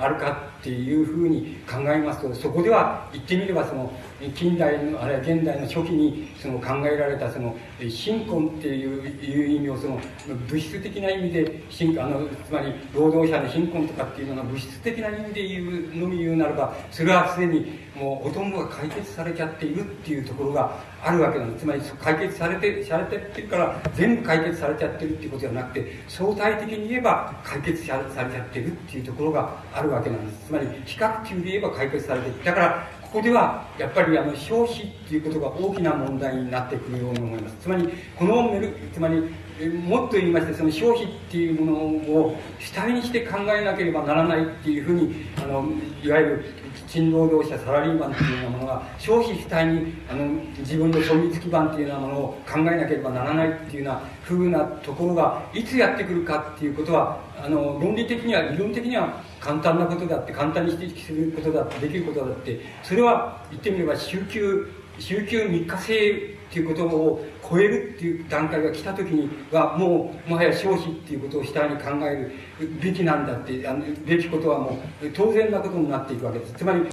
[0.00, 3.92] あるかっていうふうに考えますとそこでは言ってみればその
[4.34, 10.00] 近代のあるいは現代の初期にその考えられたその貧困っていう意味をその
[10.48, 11.62] 物質的な意味で
[12.00, 20.72] あのつまり労働者の貧困とかっていうのが物質的な意味で言うのみ言うならばそれはすでにもうほとんどが解決されちゃっているっていうところが
[21.02, 21.62] あるわけなんです。
[21.62, 30.46] つまり解決されてされてってるから全部解決されちゃってるっていうことじゃなくて相対的に言えば解決されちゃってるっていうところがあるわけなんです。
[30.46, 37.56] つまり比較級で言えば解決されてるだからここではやっぱりあの消費っていうことが大きな問題になってくるように思います。
[37.60, 39.22] つまりこのメルつまり
[39.66, 41.78] もっと言いましてその消費っていうもの
[42.14, 45.64] を主体にして考えなければならないっていうふうにあの
[46.02, 46.44] いわゆる
[46.86, 50.26] 勤労働者サラリーマンっていうようなものが消費主体にあの
[50.58, 76.54] 自分の存立基盤っていうようなものを考えなければならないっていうようなふうなところがいつやってくるかっていうことはあの論理的には理論的には簡単なことだって簡単に指摘することだってできることだってそれは言ってみれば週休週休3日制っていうことを超えるっていう段階が来た時にはもうもはや消費っていうことを主体に考えるべきなんだってあのべきことはもう当然なことになっていくわけです。
[76.54, 76.88] つまり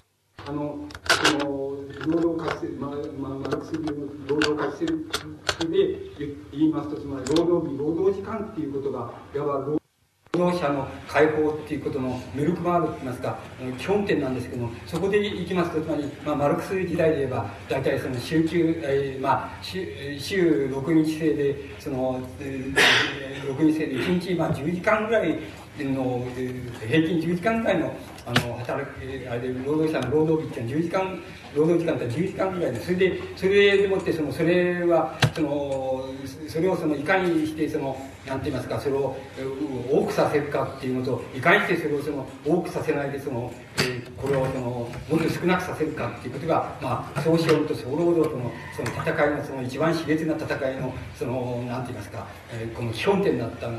[0.48, 0.78] あの、
[1.10, 1.46] その、
[2.06, 6.00] 労働活性、まあ、まあ、マルクス流の労働活性で
[6.52, 9.85] 言いますと、つまり労働日、労働時間っていうことが、いわば労労
[10.38, 13.38] 働者の解放っていうことのメルクマールといいますか、
[13.78, 19.86] 基本点なんですけども、そこでいきますと、つまり、まあ、マルクス時代で言えば、大体その週休、えー、まあ、週
[20.20, 25.38] 週6日制で、その、えー、6日制で1日、まあ、10時間ぐらい
[25.80, 26.26] の、
[26.88, 27.94] 平均10時間ぐらいの、
[28.26, 31.24] あの、働き、あれ、労働者の労働日っていうのは10時間、
[31.56, 36.06] 労働時間って10時間ぐらいで、それで、それでもって、その、それは、その、
[36.48, 37.96] それをその、いかにして、その、
[38.28, 39.16] なんて言いますか、それを
[39.92, 53.74] 多くさせるかっていうのと、いかにしてそれをその多くさせないで、その、えー、これをその、もっと少なくさせるかっていうことが、まあ、総資本と総労働との、その戦いの、その一番熾烈な戦いの、その、なんて言いますか、えー、この基本点になったわ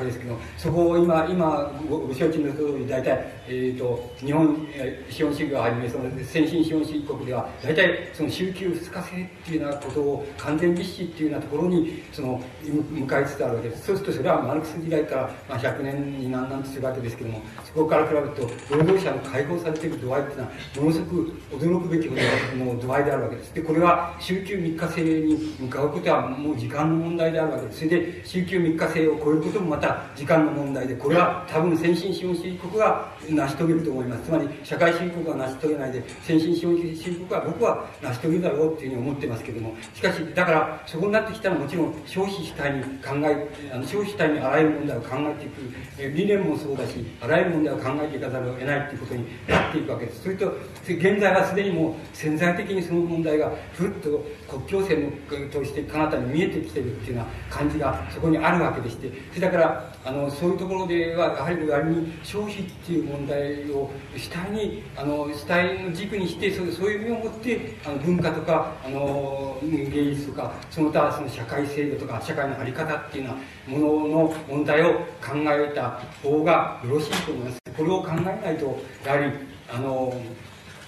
[0.00, 13.86] けですけど、そこを今、今、ご承知の通り、大体、えっ、と、日本、え、資本主義をはじめ、その先進資本主義国では、大体、その週休二日制っていうようなことを完全実施っていうようなところに、その、向かいつつあるわけです。
[13.86, 18.42] そうするとそれはマルクス時代から、まあ、100年になんなんとするわけですけどもそこから比べると
[18.74, 34.24] 労働者の解放されている度合いっていうのはものすごく驚くべきほどの度合いであるわけですでこれは週休3日制に向かうことはもう時間の問題であるわけですそれで週休3日制を超えることもまた時間の問題でこれは多分先進資本主義国が成し遂げると思います。
[34.24, 39.74] つまり社会主義国は成し遂げないで先進資本主義国は僕は成し遂げるだろうっていうふうに思ってますけども。
[39.94, 45.62] しかしだからそこになってきたらもちろん消費主体に考えあの消費主体にあらゆる問題を考えていく、
[45.98, 50.22] え理念もそうだし、あらゆる問題を考えていかざるを得ないということになっていくわけです。
[50.22, 50.52] それと、
[50.86, 55.12] 現在はすでにもう潜在的にその問題がふっと国境線
[55.52, 59.10] として彼方に見えてきてるっていうような感じがそこにあるわけでして、
[59.40, 73.34] だから、あの、そういうところでは、やはり割に消費っていう問題を主体に、あの、主体の軸にして、そうそういう意味を持って、あの文化とか、あの、芸術とか、その他その社会制度とか、社会のあり方っていうよ
[73.68, 77.58] うなものの問題を考えた方がよろしいと思います。
[77.76, 79.32] これを考えないと、やはり、
[79.68, 80.14] あの、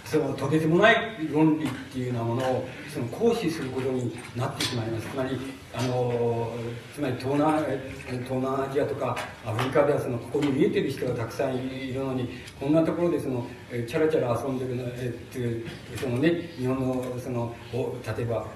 [0.05, 0.97] そのとてつもない
[1.31, 5.07] 論理っていうようなものをその行使することになってしまいます。
[5.07, 5.39] つまり、
[5.75, 6.51] あの、
[6.95, 7.61] つまり東南、
[8.25, 15.67] 東南アジアとかアフリカではその、ここに見えてる人がたくさんいるのに、こんなところでその、チャラチャラ遊んでるの、えっていう、
[15.97, 18.47] そのね、日本のその、例えば、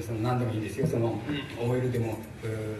[0.00, 1.20] その何でもいいですよ、その、
[1.60, 2.18] OL でも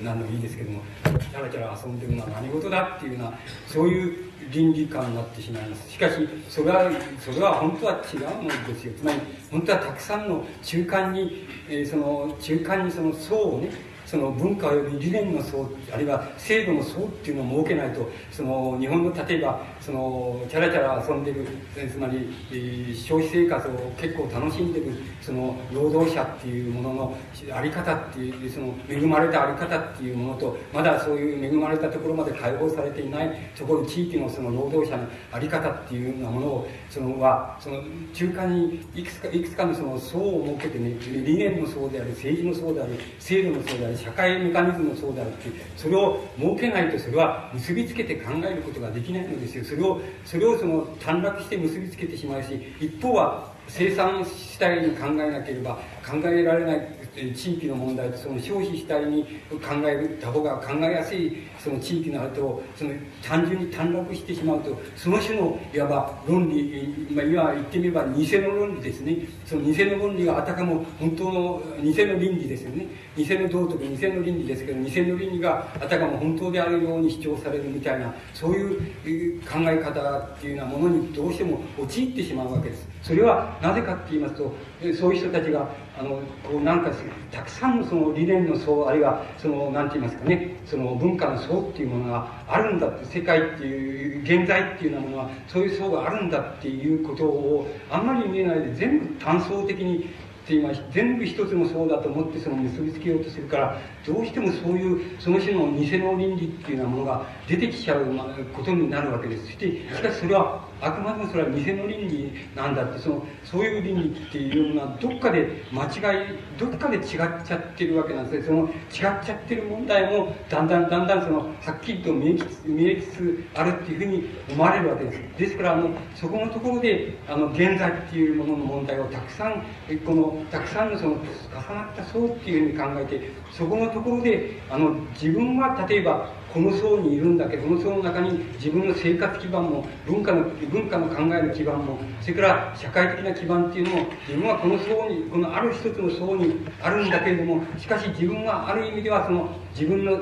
[0.03, 5.91] 何でもいいですけども、チャラチャラ遊んでるのは何事だっていうような、そういう倫理観になってしまいます。
[5.91, 6.15] しかし、
[6.49, 8.93] それは、それは本当は違うものですよ。
[8.97, 9.19] つまり、
[9.51, 13.71] 本当はたくさんの中間に、えー、その、中間にその層をね、
[14.07, 21.47] その文化及び理念の層、あるいは制度の層っていうのを設けないと、その日本の例えば、そのチャラチャラ遊んでる、
[21.89, 24.87] つまり、えー、消費生活を結構楽しんでる、
[25.23, 27.19] その労働者っていうものの
[27.55, 37.81] あり方っていう、その恵まれたあり方っていうものと、まだそういう恵まれたところまで解放されていないところ、地域のその労働者のあり方っていうようなものを、そのは、その
[38.13, 49.76] 中間にいくつか、いくつかのその層を設けてね、理念もそうである、政治もそうである、制度もそうである、社会メカニズムもそうであるっていう、それを設けないとそれは結びつけて考えることができないのですよ。
[49.77, 55.75] それを、それをその短絡して結びつけてしまうし、一方は生産主体に考えなければ
[56.07, 56.89] 考えられない
[57.35, 69.17] 地域の問題とその消費主体に考えるた方が考えやすいその地域のあるとその単純に短絡してしまうとその種のいわば論理、まあ、今言ってみれば偽の論理ですね。
[69.45, 72.87] その偽の論理があたかも本当の偽の倫理ですよね。
[73.17, 82.87] 偽の道徳偽の倫理ですけど偽の倫理があたかも本当であるように主張されるみたいなそういう考え方っていうようなものにどうしても陥ってしまうわけです。
[83.03, 84.53] それはなぜかって言いますと
[84.97, 86.91] そういう人たちがあのこうなんか
[87.33, 99.99] たくさんのその理念の層あるいはそのなんて言いますかねその文化の層っていうものがあるんだって世界っていう現在っていうようなものはそういう層があるんだっていうことをあんまり見えないで全部単層的に
[100.47, 108.07] って言いまし全部一つの層だと思ってその結びつけようとするからどうしてもそういうその種の偽の倫理っていうようなものが出てきちゃう
[108.55, 117.05] ことになるわけですそしてしかしそれはあくまでもそれは偽の倫理なんだってそのそういう倫理っていうのはどっかで間違いどっかで違っ
[117.45, 118.47] ちゃってるわけなんですね。
[118.47, 125.39] その違っちゃってる問題もだんだんだんだんそのはっきりと見え見えつつあるっていうふうに思われるわけです。
[125.39, 129.65] ですからあのそこのところであの現在っていうものの問題をたくさん
[130.05, 150.13] このたくさんのその重なった層っていうふうに考えてそこのところであの自分は例えばこの層にいるんだけどこの層の中に自分の生活基盤も文化の文化の考えの基盤もそれから社会的な基盤っていうのも自分はこの層にこのある一つの層にあるんだけれどもしかし自分はある意味ではその自分の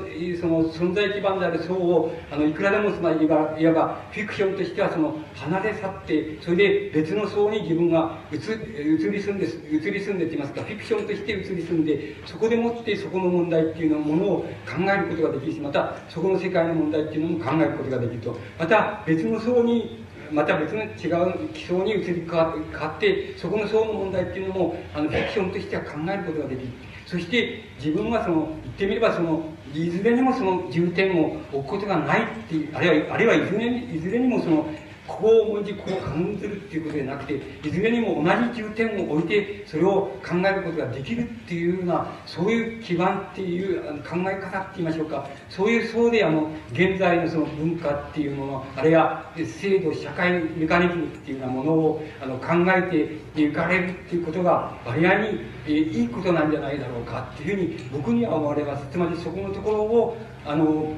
[0.40, 18.36] その存在基盤である層をあのいくらでもつまりいわばフィクションとしてはその離れ去ってそれで別の層に自分が移移り住んで移り住んでって言いますかフィクションとして移り住んでそこでもってそこの問題っていうのものを考えることができるしまたそこの世界の問題っていうのも考えることができると。
[18.58, 22.54] また別の層にまた別の違う基礎に移り変わ
[22.96, 26.93] ってそこの層の問題っていうのもあのフィクションとしては考えることができる。
[27.14, 34.66] そして自分はその言ってみればそのいずれにもその重点を置くことがないっていうあるいはあるいはいずれにいずれにもその
[35.06, 45.26] ここを重んじここを感じるっていうことでなくていずれにも同じ重点を置いてそれを考えることができるっていうようなそういう基盤っていう考え方って言いましょうか。
[45.50, 58.86] そういう層であの現在のその文化っていうものあるいは制度社会メカニズムっていうようなものをあの考えていかれるっていうことが割合に、えいいことなんじゃないだろうかっていうふうに僕には思われます。
[58.90, 60.94] つまりそこのところをあの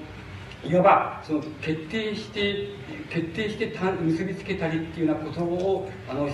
[0.64, 2.68] いわばその決定して
[3.10, 6.28] 決定して結びつけたりっていうようなことをあの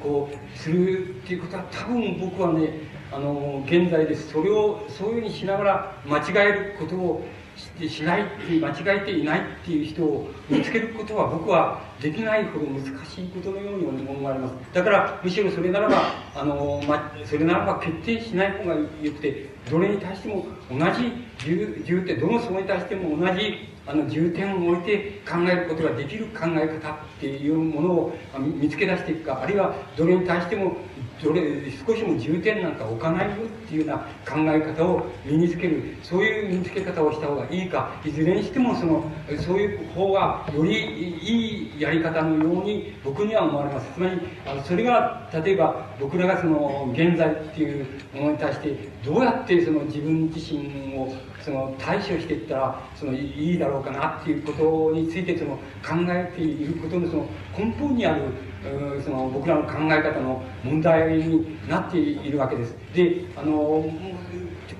[0.00, 2.80] こうするっていうことは多分僕はね
[3.12, 7.24] あの現在ですそれをそういうふうにしながら間違えることを
[7.56, 8.24] ししない
[8.60, 14.54] 間違えていないっていう人を見つけることは僕はできないほど難しいことのように思われます。
[14.72, 30.76] だからむしろそれならばあの、ま、それならば決定しない方がよくてどれに対しても同じ重点どの層に対しても同じあの重点を置いて考えることができる考え方っていうものを見つけ出していくかあるいはどれに対しても
[31.22, 39.04] どれ少しも重点なんか置かないよっいうような考え方を身につけるそういう身につけ方をした方がいいかいずれにしてもその
[39.38, 43.86] そういう方がよりいいやり方のように僕には思われます。
[43.94, 48.74] つまりあのそれが例えば僕らがその現在っていうものに対して
[49.04, 51.14] どうやってその自分自身を
[51.46, 57.26] その対処していったらそのいいだろうかなっていうことについてその考えていることのその
[57.56, 58.22] 根本にある
[59.04, 62.74] その僕らの考え方の問題になっているわけです。
[62.92, 63.88] であの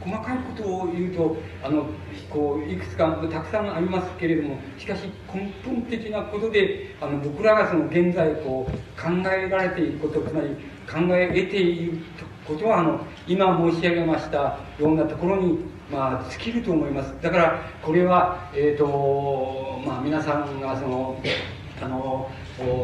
[0.01, 1.87] 細かいことを言うとあの
[2.29, 5.03] こういくつかたくさんありますけれどもしかし
[5.33, 10.49] 根本的なことであの僕らがその現在こう考えられていることつまり
[10.91, 11.99] 考え得ている
[12.45, 17.15] ことはあの今申し上げましたようなところにまあ尽きると思います。
[17.23, 21.21] だからこれはえっ、ー、とまあ皆さんがその
[21.81, 22.31] あの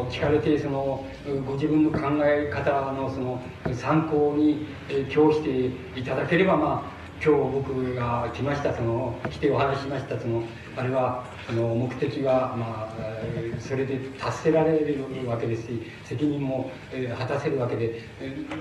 [0.09, 1.03] 聞かれてその
[1.47, 3.41] ご自分の考え方のその
[3.73, 4.67] 参考に
[5.11, 6.93] 今日していただければまあ
[7.25, 10.43] 今日僕が来ましたその来てお話しましたその
[10.75, 18.01] あれはあの目的はまあそれで達せられるわけですし責任も、え、果たせるわけで、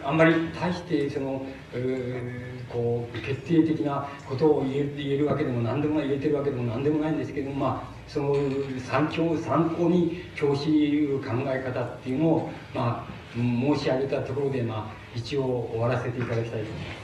[0.05, 8.35] あんまり大してその、えー、こう決定的なことを言え言えるわけでも何でもない言えてるわけでも何でもないんですけどもまあその
[8.79, 17.02] 参考参考に教師考え方っていうのをまあ申し上げたところでまあ一応終わらせていただきたいと思います。